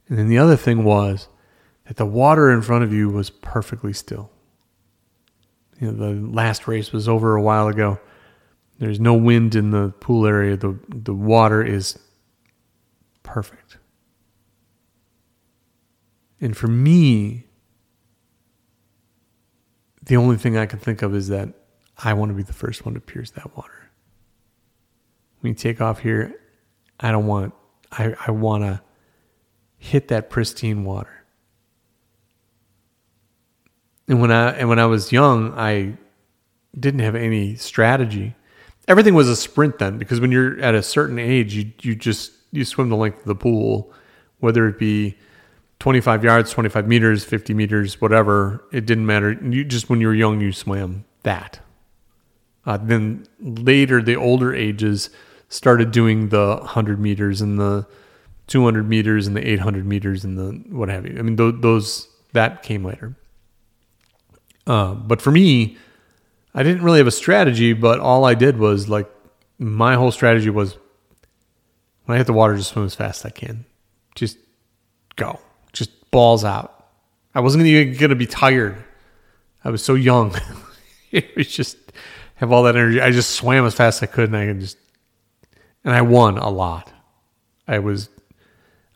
And 0.09 0.19
then 0.19 0.29
the 0.29 0.39
other 0.39 0.57
thing 0.57 0.83
was 0.83 1.29
that 1.87 1.97
the 1.97 2.07
water 2.07 2.51
in 2.51 2.63
front 2.63 2.85
of 2.85 2.93
you 2.93 3.09
was 3.09 3.31
perfectly 3.31 3.93
still. 3.93 4.31
You 5.81 5.93
know, 5.93 5.93
the 5.93 6.21
last 6.21 6.67
race 6.67 6.93
was 6.93 7.09
over 7.09 7.37
a 7.37 7.43
while 7.43 7.69
ago 7.69 8.01
there's 8.81 8.99
no 8.99 9.13
wind 9.13 9.55
in 9.55 9.71
the 9.71 9.91
pool 10.01 10.27
area. 10.27 10.57
The, 10.57 10.75
the 10.89 11.15
water 11.15 11.63
is 11.63 11.99
perfect. 13.23 13.77
And 16.41 16.57
for 16.57 16.67
me, 16.67 17.45
the 20.03 20.17
only 20.17 20.39
thing 20.39 20.57
I 20.57 20.65
can 20.65 20.79
think 20.79 21.03
of 21.03 21.15
is 21.15 21.29
that 21.29 21.51
I 21.99 22.15
want 22.15 22.31
to 22.31 22.35
be 22.35 22.43
the 22.43 22.55
first 22.55 22.87
one 22.87 22.95
to 22.95 23.01
pierce 23.01 23.31
that 23.33 23.55
water. 23.55 23.91
When 25.41 25.51
you 25.51 25.55
take 25.55 25.83
off 25.83 25.99
here, 25.99 26.41
I 26.99 27.13
don't 27.13 27.27
want, 27.27 27.53
I, 27.93 28.15
I 28.27 28.31
want 28.31 28.65
to 28.65 28.81
hit 29.77 30.09
that 30.09 30.31
pristine 30.31 30.85
water. 30.85 31.27
And 34.09 34.23
when 34.23 34.33
I, 34.33 34.53
and 34.53 34.71
when 34.71 34.79
I 34.79 34.87
was 34.87 35.13
young, 35.13 35.53
I 35.53 35.99
didn't 36.79 37.01
have 37.01 37.15
any 37.15 37.57
strategy 37.57 38.37
everything 38.91 39.15
was 39.15 39.29
a 39.29 39.37
sprint 39.37 39.79
then 39.79 39.97
because 39.99 40.21
when 40.21 40.33
you're 40.33 40.61
at 40.61 40.75
a 40.75 40.83
certain 40.83 41.19
age, 41.19 41.55
you 41.55 41.73
you 41.81 41.95
just 41.95 42.33
you 42.51 42.65
swim 42.65 42.89
the 42.89 42.97
length 42.97 43.21
of 43.21 43.27
the 43.27 43.37
pool, 43.37 43.93
whether 44.41 44.67
it 44.67 44.79
be 44.79 45.17
25 45.79 46.25
yards, 46.25 46.51
25 46.51 46.89
meters, 46.89 47.25
50 47.25 47.55
meters, 47.55 48.01
whatever. 48.01 48.65
It 48.73 48.85
didn't 48.87 49.07
matter. 49.07 49.33
You 49.33 49.65
just 49.65 49.89
when 49.89 50.01
you 50.01 50.09
were 50.09 50.15
young, 50.15 50.41
you 50.41 50.53
swam 50.53 51.05
that. 51.23 51.61
Uh, 52.67 52.77
then 52.77 53.27
later, 53.41 54.03
the 54.03 54.17
older 54.17 54.55
ages 54.55 55.09
started 55.49 55.93
doing 55.93 56.29
the 56.29 56.57
100 56.57 57.01
meters 57.01 57.41
and 57.41 57.59
the 57.59 57.87
200 58.49 58.89
meters 58.89 59.27
and 59.27 59.37
the 59.37 59.49
800 59.49 59.87
meters 59.87 60.25
and 60.25 60.37
the 60.37 60.51
what 60.75 60.89
have 60.89 61.07
you. 61.07 61.17
I 61.19 61.23
mean, 61.23 61.37
those, 61.37 61.61
those 61.61 62.09
that 62.33 62.63
came 62.65 62.85
later. 62.85 63.15
Uh, 64.67 64.95
but 64.95 65.23
for 65.23 65.31
me, 65.31 65.79
I 66.55 66.63
didn't 66.63 66.83
really 66.83 66.99
have 66.99 67.07
a 67.07 67.13
strategy, 67.13 67.73
but 67.73 68.01
all 68.01 68.25
I 68.25 68.35
did 68.35 68.59
was 68.59 68.89
like 68.89 69.11
my 69.59 69.95
whole 69.95 70.11
strategy 70.11 70.51
was 70.51 70.77
when 72.05 72.17
I 72.17 72.19
hit 72.19 72.27
the 72.27 72.33
water, 72.33 72.57
just 72.57 72.71
swim 72.71 72.87
as 72.87 72.95
fast 72.95 73.25
as 73.25 73.27
I 73.27 73.31
can. 73.31 73.65
Just 74.15 74.37
go. 75.17 75.39
Just 75.73 76.11
balls 76.11 76.45
out. 76.45 76.89
I 77.35 77.41
wasn't 77.41 77.67
even 77.67 78.09
to 78.09 78.17
be 78.17 78.27
tired. 78.27 78.77
I 79.65 79.71
was 79.71 79.85
so 79.85 79.95
young. 79.95 80.35
it 81.13 81.37
was 81.37 81.47
just 81.47 81.77
have 82.37 82.51
all 82.51 82.65
that 82.65 82.75
energy. 82.75 83.01
I 83.01 83.11
just 83.11 83.31
swam 83.31 83.65
as 83.67 83.75
fast 83.75 84.03
as 84.03 84.09
I 84.09 84.13
could 84.13 84.31
and 84.31 84.37
I 84.37 84.47
could 84.47 84.61
just, 84.61 84.79
and 85.85 85.95
I 85.95 86.03
won 86.03 86.39
a 86.39 86.49
lot. 86.49 86.93
I 87.69 87.79
was, 87.79 88.09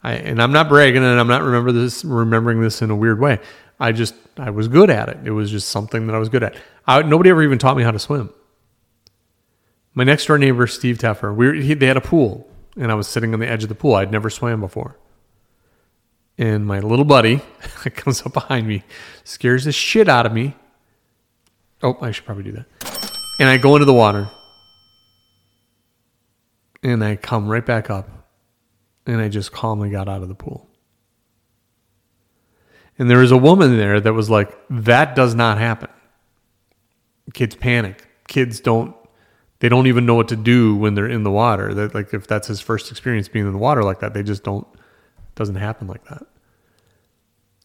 I, 0.02 0.14
and 0.14 0.42
I'm 0.42 0.52
not 0.52 0.68
bragging 0.68 1.04
and 1.04 1.20
I'm 1.20 1.28
not 1.28 1.42
remember 1.42 1.70
this, 1.70 2.04
remembering 2.04 2.60
this 2.60 2.82
in 2.82 2.90
a 2.90 2.96
weird 2.96 3.20
way. 3.20 3.38
I 3.78 3.92
just, 3.92 4.14
I 4.38 4.50
was 4.50 4.66
good 4.66 4.90
at 4.90 5.08
it. 5.08 5.18
It 5.24 5.30
was 5.30 5.50
just 5.50 5.68
something 5.68 6.06
that 6.06 6.16
I 6.16 6.18
was 6.18 6.28
good 6.28 6.42
at. 6.42 6.56
I, 6.86 7.02
nobody 7.02 7.30
ever 7.30 7.42
even 7.42 7.58
taught 7.58 7.76
me 7.76 7.82
how 7.82 7.90
to 7.90 7.98
swim. 7.98 8.30
My 9.94 10.04
next 10.04 10.26
door 10.26 10.38
neighbor, 10.38 10.66
Steve 10.66 10.98
Teffer, 10.98 11.34
we 11.34 11.46
were, 11.46 11.54
he, 11.54 11.74
they 11.74 11.86
had 11.86 11.96
a 11.96 12.02
pool, 12.02 12.48
and 12.76 12.90
I 12.90 12.94
was 12.94 13.06
sitting 13.06 13.32
on 13.32 13.40
the 13.40 13.48
edge 13.48 13.62
of 13.62 13.68
the 13.68 13.74
pool. 13.74 13.94
I'd 13.94 14.10
never 14.10 14.28
swam 14.28 14.60
before. 14.60 14.98
And 16.36 16.66
my 16.66 16.80
little 16.80 17.04
buddy 17.04 17.40
comes 17.94 18.22
up 18.26 18.32
behind 18.32 18.66
me, 18.66 18.82
scares 19.22 19.64
the 19.64 19.72
shit 19.72 20.08
out 20.08 20.26
of 20.26 20.32
me. 20.32 20.56
Oh, 21.82 21.96
I 22.00 22.10
should 22.10 22.24
probably 22.24 22.44
do 22.44 22.52
that. 22.52 22.66
And 23.38 23.48
I 23.48 23.56
go 23.56 23.76
into 23.76 23.84
the 23.86 23.94
water, 23.94 24.28
and 26.82 27.04
I 27.04 27.16
come 27.16 27.48
right 27.48 27.64
back 27.64 27.88
up, 27.88 28.08
and 29.06 29.20
I 29.20 29.28
just 29.28 29.52
calmly 29.52 29.90
got 29.90 30.08
out 30.08 30.22
of 30.22 30.28
the 30.28 30.34
pool. 30.34 30.68
And 32.98 33.08
there 33.08 33.18
was 33.18 33.32
a 33.32 33.36
woman 33.36 33.76
there 33.76 34.00
that 34.00 34.12
was 34.12 34.28
like, 34.28 34.56
that 34.70 35.16
does 35.16 35.34
not 35.34 35.58
happen 35.58 35.90
kids 37.32 37.54
panic. 37.54 38.06
Kids 38.28 38.60
don't 38.60 38.94
they 39.60 39.68
don't 39.68 39.86
even 39.86 40.04
know 40.04 40.14
what 40.14 40.28
to 40.28 40.36
do 40.36 40.76
when 40.76 40.94
they're 40.94 41.08
in 41.08 41.22
the 41.22 41.30
water. 41.30 41.72
That 41.72 41.94
like 41.94 42.12
if 42.12 42.26
that's 42.26 42.48
his 42.48 42.60
first 42.60 42.90
experience 42.90 43.28
being 43.28 43.46
in 43.46 43.52
the 43.52 43.58
water 43.58 43.82
like 43.82 44.00
that, 44.00 44.14
they 44.14 44.22
just 44.22 44.44
don't 44.44 44.66
doesn't 45.34 45.56
happen 45.56 45.86
like 45.86 46.04
that. 46.06 46.26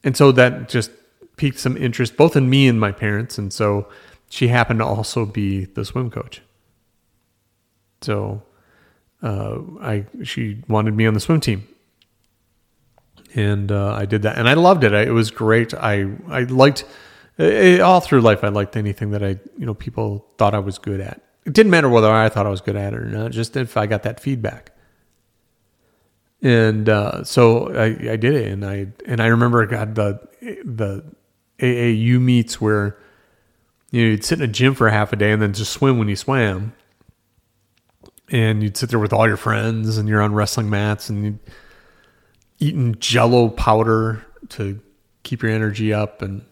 And 0.03 0.15
so 0.15 0.31
that 0.31 0.69
just 0.69 0.91
piqued 1.35 1.59
some 1.59 1.77
interest 1.77 2.17
both 2.17 2.35
in 2.35 2.49
me 2.49 2.67
and 2.67 2.79
my 2.79 2.91
parents 2.91 3.37
and 3.37 3.51
so 3.53 3.87
she 4.29 4.47
happened 4.47 4.79
to 4.79 4.85
also 4.85 5.25
be 5.25 5.65
the 5.65 5.83
swim 5.83 6.09
coach. 6.11 6.41
So 8.01 8.43
uh, 9.21 9.59
I 9.81 10.05
she 10.23 10.61
wanted 10.67 10.95
me 10.95 11.05
on 11.05 11.13
the 11.13 11.19
swim 11.19 11.41
team, 11.41 11.67
and 13.35 13.71
uh, 13.71 13.93
I 13.93 14.05
did 14.05 14.21
that, 14.21 14.37
and 14.37 14.47
I 14.47 14.53
loved 14.53 14.83
it. 14.83 14.93
I, 14.93 15.01
it 15.01 15.13
was 15.13 15.31
great. 15.31 15.73
I 15.73 16.07
I 16.29 16.43
liked 16.43 16.85
it, 17.39 17.79
all 17.79 18.01
through 18.01 18.21
life, 18.21 18.43
I 18.43 18.49
liked 18.49 18.75
anything 18.75 19.11
that 19.11 19.23
I, 19.23 19.39
you 19.57 19.65
know, 19.65 19.73
people 19.73 20.27
thought 20.37 20.53
I 20.53 20.59
was 20.59 20.77
good 20.77 20.99
at. 20.99 21.21
It 21.45 21.53
didn't 21.53 21.71
matter 21.71 21.89
whether 21.89 22.11
I 22.11 22.27
thought 22.29 22.45
I 22.45 22.49
was 22.49 22.61
good 22.61 22.75
at 22.75 22.93
it 22.93 22.99
or 22.99 23.05
not, 23.05 23.31
just 23.31 23.55
if 23.55 23.77
I 23.77 23.85
got 23.85 24.03
that 24.03 24.19
feedback. 24.19 24.71
And 26.41 26.87
uh, 26.89 27.23
so 27.23 27.73
I, 27.73 28.11
I 28.11 28.15
did 28.15 28.33
it, 28.33 28.51
and 28.51 28.65
I 28.65 28.87
and 29.05 29.21
I 29.21 29.27
remember 29.27 29.65
God 29.65 29.95
the 29.95 30.19
the 30.63 31.03
AAU 31.59 32.19
meets 32.21 32.61
where 32.61 32.97
you 33.91 34.03
know 34.03 34.11
you'd 34.11 34.23
sit 34.23 34.39
in 34.39 34.49
a 34.49 34.51
gym 34.51 34.73
for 34.73 34.89
half 34.89 35.11
a 35.11 35.17
day 35.17 35.31
and 35.31 35.41
then 35.41 35.51
just 35.51 35.73
swim 35.73 35.97
when 35.97 36.07
you 36.07 36.15
swam, 36.15 36.73
and 38.29 38.63
you'd 38.63 38.77
sit 38.77 38.89
there 38.89 38.99
with 38.99 39.11
all 39.11 39.27
your 39.27 39.37
friends 39.37 39.97
and 39.97 40.07
you're 40.07 40.21
on 40.21 40.33
wrestling 40.33 40.69
mats 40.69 41.09
and 41.09 41.25
you'd 41.25 41.39
eating 42.59 42.95
Jello 42.99 43.49
powder 43.49 44.25
to 44.49 44.79
keep 45.23 45.41
your 45.41 45.51
energy 45.51 45.93
up 45.93 46.21
and 46.21 46.45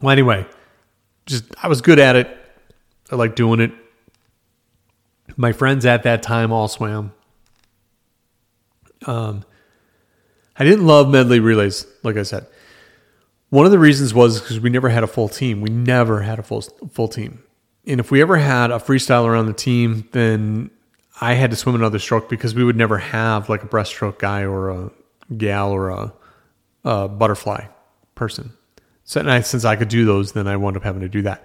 well, 0.00 0.12
anyway, 0.12 0.46
just 1.26 1.44
I 1.62 1.68
was 1.68 1.80
good 1.80 1.98
at 1.98 2.16
it. 2.16 2.36
I 3.10 3.16
like 3.16 3.34
doing 3.34 3.60
it. 3.60 3.72
My 5.36 5.52
friends 5.52 5.86
at 5.86 6.02
that 6.04 6.22
time 6.22 6.52
all 6.52 6.68
swam. 6.68 7.12
Um, 9.06 9.44
I 10.56 10.64
didn't 10.64 10.86
love 10.86 11.08
medley 11.08 11.40
relays, 11.40 11.86
like 12.02 12.16
I 12.16 12.22
said. 12.22 12.46
One 13.48 13.64
of 13.64 13.72
the 13.72 13.78
reasons 13.78 14.14
was 14.14 14.40
because 14.40 14.60
we 14.60 14.70
never 14.70 14.88
had 14.88 15.02
a 15.02 15.06
full 15.06 15.28
team. 15.28 15.60
We 15.60 15.70
never 15.70 16.20
had 16.20 16.38
a 16.38 16.42
full 16.42 16.62
full 16.92 17.08
team. 17.08 17.42
And 17.86 17.98
if 17.98 18.10
we 18.10 18.20
ever 18.20 18.36
had 18.36 18.70
a 18.70 18.78
freestyler 18.78 19.38
on 19.38 19.46
the 19.46 19.52
team, 19.52 20.08
then 20.12 20.70
I 21.20 21.34
had 21.34 21.50
to 21.50 21.56
swim 21.56 21.74
another 21.74 21.98
stroke 21.98 22.28
because 22.28 22.54
we 22.54 22.62
would 22.62 22.76
never 22.76 22.98
have 22.98 23.48
like 23.48 23.62
a 23.62 23.66
breaststroke 23.66 24.18
guy 24.18 24.44
or 24.44 24.70
a 24.70 24.90
gal 25.36 25.70
or 25.72 25.88
a, 25.88 26.12
a 26.84 27.08
butterfly 27.08 27.66
person. 28.14 28.52
So 29.10 29.28
I, 29.28 29.40
since 29.40 29.64
I 29.64 29.74
could 29.74 29.88
do 29.88 30.04
those, 30.04 30.30
then 30.34 30.46
I 30.46 30.56
wound 30.56 30.76
up 30.76 30.84
having 30.84 31.00
to 31.00 31.08
do 31.08 31.22
that. 31.22 31.44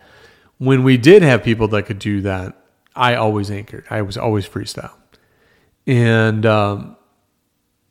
When 0.60 0.84
we 0.84 0.98
did 0.98 1.24
have 1.24 1.42
people 1.42 1.68
that 1.70 1.88
could 1.88 1.98
do 1.98 2.22
that, 2.22 2.56
I 2.96 3.16
always 3.16 3.50
anchored. 3.50 3.86
I 3.90 4.04
was 4.04 4.18
always 4.18 4.48
freestyle, 4.48 4.94
and 5.88 6.46
um, 6.46 6.96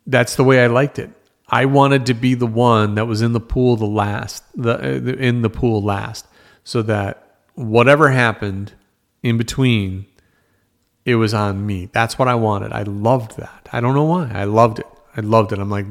that's 0.06 0.37
the 0.37 0.44
way 0.44 0.62
I 0.62 0.68
liked 0.68 1.00
it. 1.00 1.10
I 1.48 1.64
wanted 1.64 2.06
to 2.06 2.14
be 2.14 2.34
the 2.34 2.46
one 2.46 2.94
that 2.94 3.06
was 3.06 3.20
in 3.20 3.32
the 3.32 3.40
pool 3.40 3.74
the 3.74 3.84
last, 3.84 4.44
the, 4.54 4.78
uh, 4.78 5.12
in 5.16 5.42
the 5.42 5.50
pool 5.50 5.82
last, 5.82 6.24
so 6.62 6.80
that 6.82 7.38
whatever 7.56 8.10
happened 8.12 8.74
in 9.24 9.38
between, 9.38 10.06
it 11.04 11.16
was 11.16 11.34
on 11.34 11.66
me. 11.66 11.90
That's 11.92 12.16
what 12.16 12.28
I 12.28 12.37
wanted. 12.37 12.72
I 12.72 12.84
loved 12.84 13.38
that. 13.38 13.68
I 13.72 13.80
don't 13.80 13.96
know 13.96 14.04
why. 14.04 14.30
I 14.32 14.44
loved 14.44 14.78
it. 14.78 14.87
I 15.16 15.20
loved 15.20 15.52
it. 15.52 15.58
I'm 15.58 15.68
like, 15.68 15.87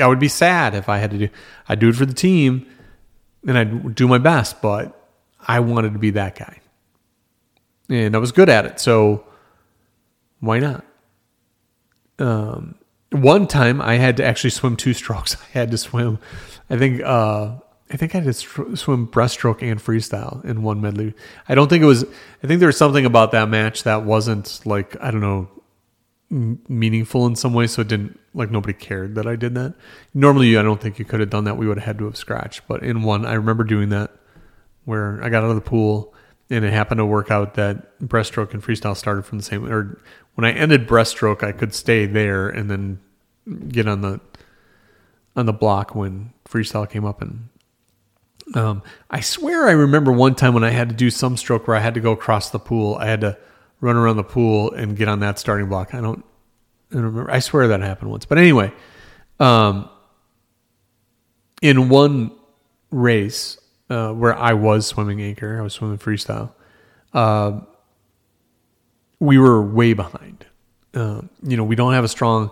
I 0.00 0.06
would 0.06 0.20
be 0.20 0.28
sad 0.28 0.76
if 0.76 0.88
I 0.88 0.98
had 0.98 1.10
to 1.10 1.18
do. 1.18 1.28
I'd 1.68 1.80
do 1.80 1.88
it 1.88 1.96
for 1.96 2.06
the 2.06 2.14
team, 2.14 2.66
and 3.46 3.58
I'd 3.58 3.94
do 3.94 4.06
my 4.08 4.18
best, 4.18 4.60
but 4.60 4.96
I 5.46 5.60
wanted 5.60 5.92
to 5.92 5.98
be 5.98 6.10
that 6.10 6.36
guy, 6.36 6.58
and 7.88 8.14
I 8.14 8.18
was 8.18 8.32
good 8.32 8.48
at 8.48 8.66
it. 8.66 8.80
So 8.80 9.24
why 10.40 10.58
not? 10.58 10.84
Um, 12.18 12.74
one 13.10 13.46
time 13.46 13.80
I 13.80 13.94
had 13.94 14.16
to 14.18 14.24
actually 14.24 14.50
swim 14.50 14.76
two 14.76 14.94
strokes. 14.94 15.36
I 15.36 15.58
had 15.58 15.70
to 15.70 15.78
swim, 15.78 16.18
I 16.68 16.78
think, 16.78 17.02
uh, 17.02 17.56
I 17.92 17.96
think 17.96 18.14
I 18.14 18.20
had 18.20 18.32
to 18.32 18.76
swim 18.76 19.08
breaststroke 19.08 19.62
and 19.62 19.80
freestyle 19.80 20.44
in 20.44 20.62
one 20.62 20.80
medley. 20.80 21.14
I 21.48 21.54
don't 21.54 21.68
think 21.68 21.82
it 21.82 21.86
was, 21.86 22.04
I 22.42 22.46
think 22.46 22.60
there 22.60 22.68
was 22.68 22.76
something 22.76 23.04
about 23.04 23.32
that 23.32 23.48
match 23.48 23.82
that 23.82 24.04
wasn't 24.04 24.60
like, 24.64 24.96
I 25.00 25.10
don't 25.10 25.20
know, 25.20 25.48
meaningful 26.30 27.26
in 27.26 27.36
some 27.36 27.52
way. 27.52 27.66
So 27.66 27.82
it 27.82 27.88
didn't, 27.88 28.18
like, 28.34 28.50
nobody 28.50 28.72
cared 28.72 29.14
that 29.16 29.26
I 29.26 29.36
did 29.36 29.54
that. 29.56 29.74
Normally, 30.14 30.56
I 30.56 30.62
don't 30.62 30.80
think 30.80 30.98
you 30.98 31.04
could 31.04 31.20
have 31.20 31.30
done 31.30 31.44
that. 31.44 31.56
We 31.56 31.66
would 31.66 31.78
have 31.78 31.86
had 31.86 31.98
to 31.98 32.04
have 32.04 32.16
scratched. 32.16 32.62
But 32.68 32.82
in 32.82 33.02
one, 33.02 33.26
I 33.26 33.34
remember 33.34 33.64
doing 33.64 33.88
that 33.90 34.12
where 34.84 35.22
I 35.22 35.28
got 35.28 35.44
out 35.44 35.50
of 35.50 35.56
the 35.56 35.60
pool 35.60 36.14
and 36.50 36.64
it 36.64 36.72
happened 36.72 36.98
to 36.98 37.06
work 37.06 37.30
out 37.30 37.54
that 37.54 37.98
breaststroke 38.00 38.52
and 38.52 38.62
freestyle 38.62 38.96
started 38.96 39.24
from 39.24 39.38
the 39.38 39.44
same, 39.44 39.70
or 39.70 40.00
when 40.34 40.44
I 40.44 40.52
ended 40.52 40.88
breaststroke, 40.88 41.44
I 41.44 41.52
could 41.52 41.72
stay 41.74 42.06
there 42.06 42.48
and 42.48 42.70
then 42.70 43.00
get 43.68 43.86
on 43.86 44.00
the 44.00 44.20
on 45.36 45.46
the 45.46 45.52
block 45.52 45.94
when 45.94 46.32
freestyle 46.48 46.90
came 46.90 47.04
up 47.04 47.22
and 47.22 47.48
um, 48.54 48.82
I 49.08 49.20
swear 49.20 49.68
I 49.68 49.72
remember 49.72 50.10
one 50.10 50.34
time 50.34 50.54
when 50.54 50.64
I 50.64 50.70
had 50.70 50.88
to 50.88 50.94
do 50.94 51.08
some 51.08 51.36
stroke 51.36 51.68
where 51.68 51.76
I 51.76 51.80
had 51.80 51.94
to 51.94 52.00
go 52.00 52.10
across 52.10 52.50
the 52.50 52.58
pool. 52.58 52.96
I 52.96 53.06
had 53.06 53.20
to 53.20 53.38
run 53.80 53.96
around 53.96 54.16
the 54.16 54.24
pool 54.24 54.72
and 54.72 54.96
get 54.96 55.08
on 55.08 55.20
that 55.20 55.38
starting 55.38 55.68
block. 55.68 55.94
I 55.94 56.00
don't, 56.00 56.24
I 56.90 56.94
don't 56.94 57.04
remember. 57.04 57.30
I 57.30 57.38
swear 57.38 57.68
that 57.68 57.80
happened 57.80 58.10
once. 58.10 58.24
But 58.24 58.38
anyway, 58.38 58.72
um, 59.38 59.88
in 61.62 61.88
one 61.88 62.32
race 62.90 63.58
uh, 63.88 64.12
where 64.12 64.36
I 64.36 64.52
was 64.54 64.86
swimming 64.86 65.20
anchor, 65.22 65.58
I 65.58 65.62
was 65.62 65.74
swimming 65.74 65.98
freestyle. 65.98 66.52
Uh, 67.12 67.60
we 69.18 69.38
were 69.38 69.62
way 69.62 69.92
behind. 69.92 70.46
Uh, 70.94 71.22
you 71.42 71.56
know, 71.56 71.64
we 71.64 71.76
don't 71.76 71.92
have 71.92 72.04
a 72.04 72.08
strong. 72.08 72.50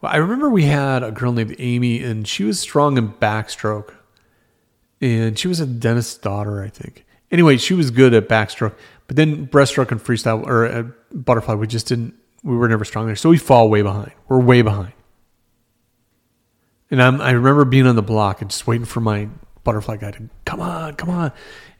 Well, 0.00 0.12
I 0.12 0.16
remember 0.16 0.48
we 0.50 0.64
had 0.64 1.02
a 1.02 1.10
girl 1.10 1.32
named 1.32 1.56
Amy, 1.58 2.02
and 2.02 2.26
she 2.26 2.44
was 2.44 2.60
strong 2.60 2.96
in 2.96 3.12
backstroke, 3.12 3.94
and 5.00 5.38
she 5.38 5.48
was 5.48 5.60
a 5.60 5.66
dentist's 5.66 6.16
daughter, 6.16 6.62
I 6.62 6.68
think. 6.68 7.04
Anyway, 7.30 7.56
she 7.56 7.74
was 7.74 7.90
good 7.90 8.12
at 8.12 8.28
backstroke, 8.28 8.74
but 9.10 9.16
then 9.16 9.48
breaststroke 9.48 9.90
and 9.90 10.00
freestyle 10.00 10.46
or 10.46 10.66
uh, 10.66 10.84
butterfly, 11.12 11.54
we 11.54 11.66
just 11.66 11.88
didn't. 11.88 12.14
We 12.44 12.56
were 12.56 12.68
never 12.68 12.84
strong 12.84 13.06
there, 13.06 13.16
so 13.16 13.28
we 13.28 13.38
fall 13.38 13.68
way 13.68 13.82
behind. 13.82 14.12
We're 14.28 14.38
way 14.38 14.62
behind. 14.62 14.92
And 16.92 17.02
I'm, 17.02 17.20
I 17.20 17.32
remember 17.32 17.64
being 17.64 17.88
on 17.88 17.96
the 17.96 18.04
block 18.04 18.40
and 18.40 18.48
just 18.48 18.68
waiting 18.68 18.84
for 18.84 19.00
my 19.00 19.28
butterfly 19.64 19.96
guy 19.96 20.12
to 20.12 20.30
come 20.44 20.60
on, 20.60 20.94
come 20.94 21.10
on. 21.10 21.32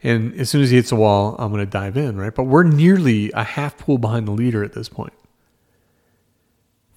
And 0.03 0.33
as 0.41 0.49
soon 0.49 0.61
as 0.61 0.71
he 0.71 0.75
hits 0.75 0.89
the 0.89 0.97
wall, 0.97 1.37
I'm 1.39 1.53
going 1.53 1.65
to 1.65 1.71
dive 1.71 1.95
in, 1.95 2.17
right? 2.17 2.35
But 2.35 2.47
we're 2.47 2.63
nearly 2.63 3.31
a 3.31 3.45
half 3.45 3.77
pool 3.77 3.97
behind 3.97 4.27
the 4.27 4.33
leader 4.33 4.61
at 4.61 4.73
this 4.73 4.89
point. 4.89 5.13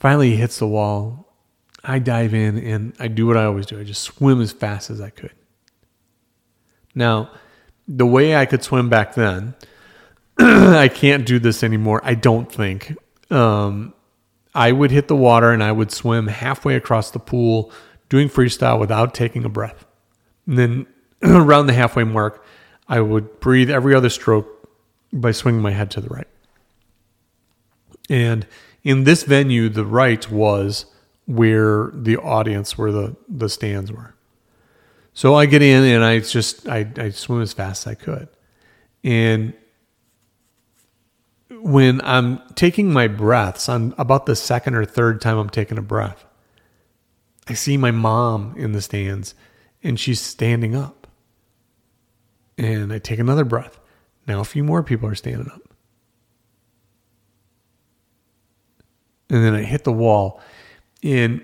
Finally, 0.01 0.31
he 0.31 0.37
hits 0.37 0.59
the 0.59 0.67
wall. 0.67 1.33
I 1.85 2.01
dive 2.01 2.35
in 2.35 2.59
and 2.59 2.93
I 2.99 3.07
do 3.07 3.29
what 3.29 3.37
I 3.37 3.45
always 3.45 3.67
do 3.67 3.79
I 3.79 3.85
just 3.85 4.03
swim 4.03 4.41
as 4.41 4.51
fast 4.51 4.91
as 4.91 5.01
I 5.01 5.11
could. 5.11 5.35
Now, 6.93 7.31
the 7.87 8.05
way 8.05 8.35
I 8.35 8.47
could 8.47 8.65
swim 8.65 8.89
back 8.89 9.15
then, 9.15 9.55
I 10.39 10.89
can't 10.89 11.27
do 11.27 11.39
this 11.39 11.63
anymore, 11.63 12.01
I 12.05 12.15
don't 12.15 12.51
think. 12.51 12.97
Um, 13.31 13.95
I 14.55 14.73
would 14.73 14.91
hit 14.91 15.09
the 15.09 15.17
water 15.17 15.51
and 15.51 15.63
I 15.63 15.73
would 15.73 15.91
swim 15.91 16.29
halfway 16.29 16.77
across 16.77 17.11
the 17.11 17.19
pool 17.19 17.73
doing 18.09 18.29
freestyle 18.29 18.79
without 18.79 19.15
taking 19.15 19.45
a 19.45 19.49
breath. 19.49 19.85
And 20.47 20.59
then 20.59 20.87
around 21.23 21.67
the 21.67 21.73
halfway 21.73 22.05
mark, 22.05 22.45
I 22.89 23.01
would 23.01 23.41
breathe 23.41 23.71
every 23.71 23.95
other 23.95 24.11
stroke 24.11 24.49
by 25.13 25.33
swinging 25.33 25.63
my 25.63 25.71
head 25.71 25.91
to 25.93 26.01
the 26.01 26.09
right. 26.09 26.29
And 28.11 28.47
in 28.83 29.05
this 29.05 29.23
venue, 29.23 29.69
the 29.69 29.85
right 29.87 30.31
was 30.31 30.87
where 31.27 31.91
the 31.95 32.19
audience, 32.19 32.77
where 32.77 32.93
the, 32.93 33.17
the 33.29 33.49
stands 33.49 33.91
were. 33.91 34.15
So 35.15 35.35
I 35.35 35.47
get 35.47 35.63
in 35.63 35.85
and 35.85 36.05
I 36.05 36.19
just 36.19 36.69
I, 36.69 36.91
I 36.97 37.11
swim 37.11 37.41
as 37.41 37.53
fast 37.53 37.87
as 37.87 37.93
I 37.93 37.95
could. 37.95 38.29
And 39.03 39.55
when 41.65 42.03
I'm 42.05 42.43
taking 42.57 42.93
my 42.93 43.09
breaths, 43.09 43.71
on 43.71 43.95
about 43.97 44.27
the 44.27 44.37
second 44.37 44.75
or 44.75 44.85
third 44.85 45.23
time 45.23 45.39
I'm 45.39 45.49
taking 45.49 45.79
a 45.79 45.83
breath, 45.83 46.27
I 47.49 47.55
see 47.55 47.79
my 47.79 47.91
mom 47.91 48.55
in 48.59 48.73
the 48.73 48.83
stands 48.83 49.35
and 49.83 49.99
she's 49.99 50.21
standing 50.21 50.77
up. 50.77 51.07
And 52.59 52.93
I 52.93 52.99
take 52.99 53.19
another 53.19 53.47
breath. 53.47 53.81
Now 54.29 54.41
a 54.41 54.45
few 54.45 54.63
more 54.63 54.83
people 54.83 55.09
are 55.09 55.15
standing 55.15 55.51
up. 55.51 55.63
And 59.31 59.43
then 59.43 59.55
I 59.55 59.63
hit 59.63 59.85
the 59.85 59.93
wall. 59.93 60.43
And 61.03 61.41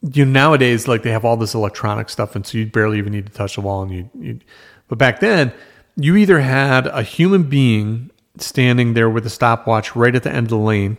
you 0.00 0.24
know, 0.24 0.32
nowadays, 0.32 0.88
like 0.88 1.02
they 1.02 1.10
have 1.10 1.26
all 1.26 1.36
this 1.36 1.52
electronic 1.52 2.08
stuff, 2.08 2.36
and 2.36 2.46
so 2.46 2.56
you 2.56 2.66
barely 2.66 2.96
even 2.96 3.12
need 3.12 3.26
to 3.26 3.32
touch 3.32 3.56
the 3.56 3.60
wall. 3.60 3.82
And 3.82 3.92
you, 3.92 4.10
you 4.18 4.40
but 4.88 4.96
back 4.96 5.20
then, 5.20 5.52
you 5.94 6.16
either 6.16 6.40
had 6.40 6.86
a 6.86 7.02
human 7.02 7.42
being 7.42 8.10
standing 8.38 8.94
there 8.94 9.08
with 9.10 9.26
a 9.26 9.30
stopwatch 9.30 9.96
right 9.96 10.14
at 10.14 10.22
the 10.22 10.30
end 10.30 10.46
of 10.46 10.50
the 10.50 10.58
lane 10.58 10.98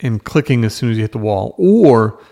and 0.00 0.22
clicking 0.22 0.64
as 0.64 0.74
soon 0.74 0.90
as 0.90 0.96
you 0.96 1.02
hit 1.02 1.12
the 1.12 1.18
wall, 1.18 1.54
or 1.58 2.22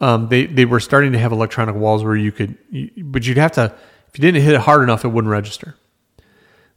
um, 0.00 0.28
they 0.28 0.46
they 0.46 0.64
were 0.64 0.80
starting 0.80 1.12
to 1.12 1.18
have 1.18 1.32
electronic 1.32 1.74
walls 1.74 2.04
where 2.04 2.16
you 2.16 2.32
could, 2.32 2.56
you, 2.70 2.90
but 3.04 3.26
you'd 3.26 3.36
have 3.36 3.52
to 3.52 3.74
if 4.14 4.18
you 4.18 4.22
didn't 4.22 4.42
hit 4.42 4.54
it 4.54 4.60
hard 4.60 4.82
enough, 4.82 5.04
it 5.04 5.08
wouldn't 5.08 5.30
register. 5.30 5.74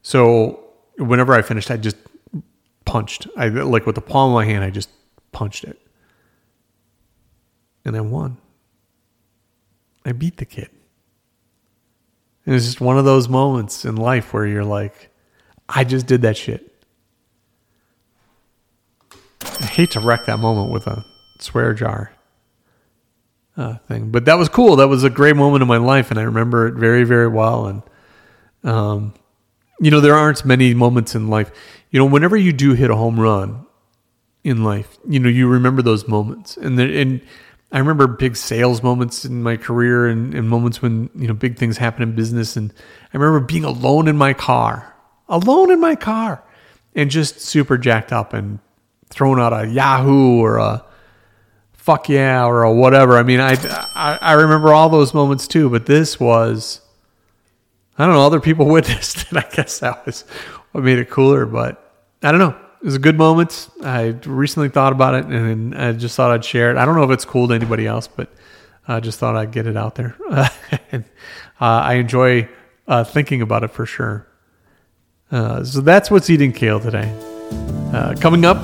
So 0.01 0.63
whenever 0.97 1.33
I 1.33 1.43
finished, 1.43 1.69
I 1.69 1.77
just 1.77 1.97
punched. 2.85 3.27
I 3.37 3.49
like 3.49 3.85
with 3.85 3.95
the 3.95 4.01
palm 4.01 4.31
of 4.31 4.35
my 4.35 4.45
hand, 4.45 4.63
I 4.63 4.71
just 4.71 4.89
punched 5.31 5.63
it, 5.63 5.79
and 7.85 7.95
I 7.95 8.01
won. 8.01 8.37
I 10.03 10.13
beat 10.13 10.37
the 10.37 10.45
kid. 10.45 10.69
And 12.45 12.55
it's 12.55 12.65
just 12.65 12.79
one 12.79 12.97
of 12.97 13.03
those 13.03 13.27
moments 13.27 13.83
in 13.83 13.97
life 13.97 14.33
where 14.33 14.47
you're 14.47 14.63
like, 14.63 15.11
I 15.67 15.83
just 15.83 16.07
did 16.07 16.21
that 16.21 16.37
shit. 16.37 16.73
I 19.41 19.66
hate 19.77 19.91
to 19.91 19.99
wreck 19.99 20.25
that 20.25 20.39
moment 20.39 20.71
with 20.71 20.87
a 20.87 21.05
swear 21.37 21.71
jar 21.71 22.11
uh, 23.55 23.75
thing. 23.87 24.09
But 24.09 24.25
that 24.25 24.35
was 24.35 24.49
cool. 24.49 24.77
That 24.77 24.87
was 24.87 25.03
a 25.03 25.09
great 25.11 25.35
moment 25.35 25.61
in 25.61 25.67
my 25.67 25.77
life, 25.77 26.09
and 26.09 26.19
I 26.19 26.23
remember 26.23 26.65
it 26.65 26.73
very, 26.73 27.03
very 27.03 27.27
well. 27.27 27.67
And, 27.67 27.83
um, 28.63 29.13
you 29.79 29.91
know, 29.91 29.99
there 29.99 30.15
aren't 30.15 30.43
many 30.43 30.73
moments 30.73 31.13
in 31.13 31.27
life. 31.27 31.51
You 31.91 31.99
know, 31.99 32.07
whenever 32.07 32.35
you 32.35 32.53
do 32.53 32.73
hit 32.73 32.89
a 32.89 32.95
home 32.95 33.19
run 33.19 33.67
in 34.43 34.63
life, 34.63 34.97
you 35.07 35.19
know, 35.19 35.29
you 35.29 35.47
remember 35.47 35.83
those 35.83 36.07
moments. 36.07 36.57
And, 36.57 36.79
there, 36.79 36.89
and 36.89 37.21
I 37.71 37.77
remember 37.77 38.07
big 38.07 38.35
sales 38.35 38.81
moments 38.81 39.25
in 39.25 39.43
my 39.43 39.57
career 39.57 40.07
and, 40.07 40.33
and 40.33 40.49
moments 40.49 40.81
when, 40.81 41.11
you 41.13 41.27
know, 41.27 41.35
big 41.35 41.55
things 41.55 41.77
happen 41.77 42.01
in 42.01 42.15
business. 42.15 42.55
And 42.57 42.73
I 43.13 43.17
remember 43.17 43.45
being 43.45 43.63
alone 43.63 44.07
in 44.07 44.17
my 44.17 44.33
car, 44.33 44.95
alone 45.29 45.69
in 45.71 45.79
my 45.79 45.93
car, 45.93 46.43
and 46.95 47.11
just 47.11 47.41
super 47.41 47.77
jacked 47.77 48.11
up 48.11 48.33
and 48.33 48.57
throwing 49.09 49.39
out 49.39 49.53
a 49.53 49.67
Yahoo 49.67 50.39
or 50.39 50.57
a, 50.57 50.83
fuck 51.87 52.09
yeah 52.09 52.45
or 52.45 52.63
a 52.63 52.73
whatever. 52.73 53.17
I 53.17 53.23
mean, 53.23 53.39
I, 53.39 53.53
I, 53.95 54.19
I 54.21 54.33
remember 54.33 54.73
all 54.73 54.89
those 54.89 55.13
moments 55.13 55.47
too, 55.47 55.69
but 55.69 55.85
this 55.85 56.19
was, 56.19 56.81
I 57.97 58.05
don't 58.05 58.13
know, 58.13 58.25
other 58.25 58.41
people 58.41 58.65
witnessed 58.69 59.31
it. 59.31 59.37
I 59.37 59.45
guess 59.53 59.79
that 59.79 60.05
was 60.05 60.23
what 60.73 60.83
made 60.83 60.99
it 60.99 61.09
cooler. 61.09 61.45
But 61.45 61.95
I 62.21 62.33
don't 62.33 62.41
know. 62.41 62.57
It 62.81 62.85
was 62.85 62.95
a 62.95 62.99
good 62.99 63.17
moment. 63.17 63.69
I 63.81 64.07
recently 64.25 64.67
thought 64.67 64.91
about 64.91 65.13
it 65.15 65.25
and 65.27 65.73
I 65.75 65.93
just 65.93 66.17
thought 66.17 66.29
I'd 66.29 66.43
share 66.43 66.71
it. 66.71 66.77
I 66.77 66.83
don't 66.83 66.95
know 66.97 67.03
if 67.03 67.09
it's 67.11 67.23
cool 67.23 67.47
to 67.47 67.53
anybody 67.53 67.87
else, 67.87 68.09
but 68.09 68.33
I 68.85 68.99
just 68.99 69.17
thought 69.17 69.37
I'd 69.37 69.51
get 69.51 69.65
it 69.65 69.77
out 69.77 69.95
there. 69.95 70.17
and, 70.91 71.05
uh, 71.61 71.63
I 71.63 71.93
enjoy 71.93 72.49
uh, 72.85 73.05
thinking 73.05 73.41
about 73.41 73.63
it 73.63 73.71
for 73.71 73.85
sure. 73.85 74.27
Uh, 75.31 75.63
so 75.63 75.79
that's 75.79 76.11
what's 76.11 76.29
eating 76.29 76.51
kale 76.51 76.81
today. 76.81 77.17
Uh, 77.93 78.13
coming 78.19 78.43
up, 78.43 78.57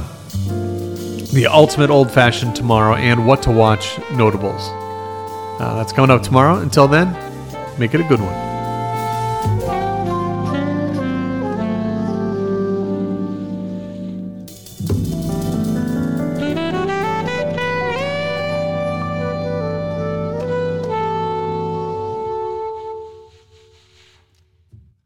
the 1.34 1.48
ultimate 1.48 1.90
old 1.90 2.12
fashioned 2.12 2.56
tomorrow 2.56 2.94
and 2.96 3.26
what 3.26 3.42
to 3.42 3.50
watch 3.52 3.98
notables. 4.12 4.70
Uh, 5.60 5.74
that's 5.76 5.92
coming 5.92 6.12
up 6.12 6.22
tomorrow. 6.22 6.58
Until 6.58 6.88
then, 6.88 7.12
make 7.80 7.96
it 7.96 8.02
a 8.02 8.04
good 8.04 8.22
one. 8.22 8.53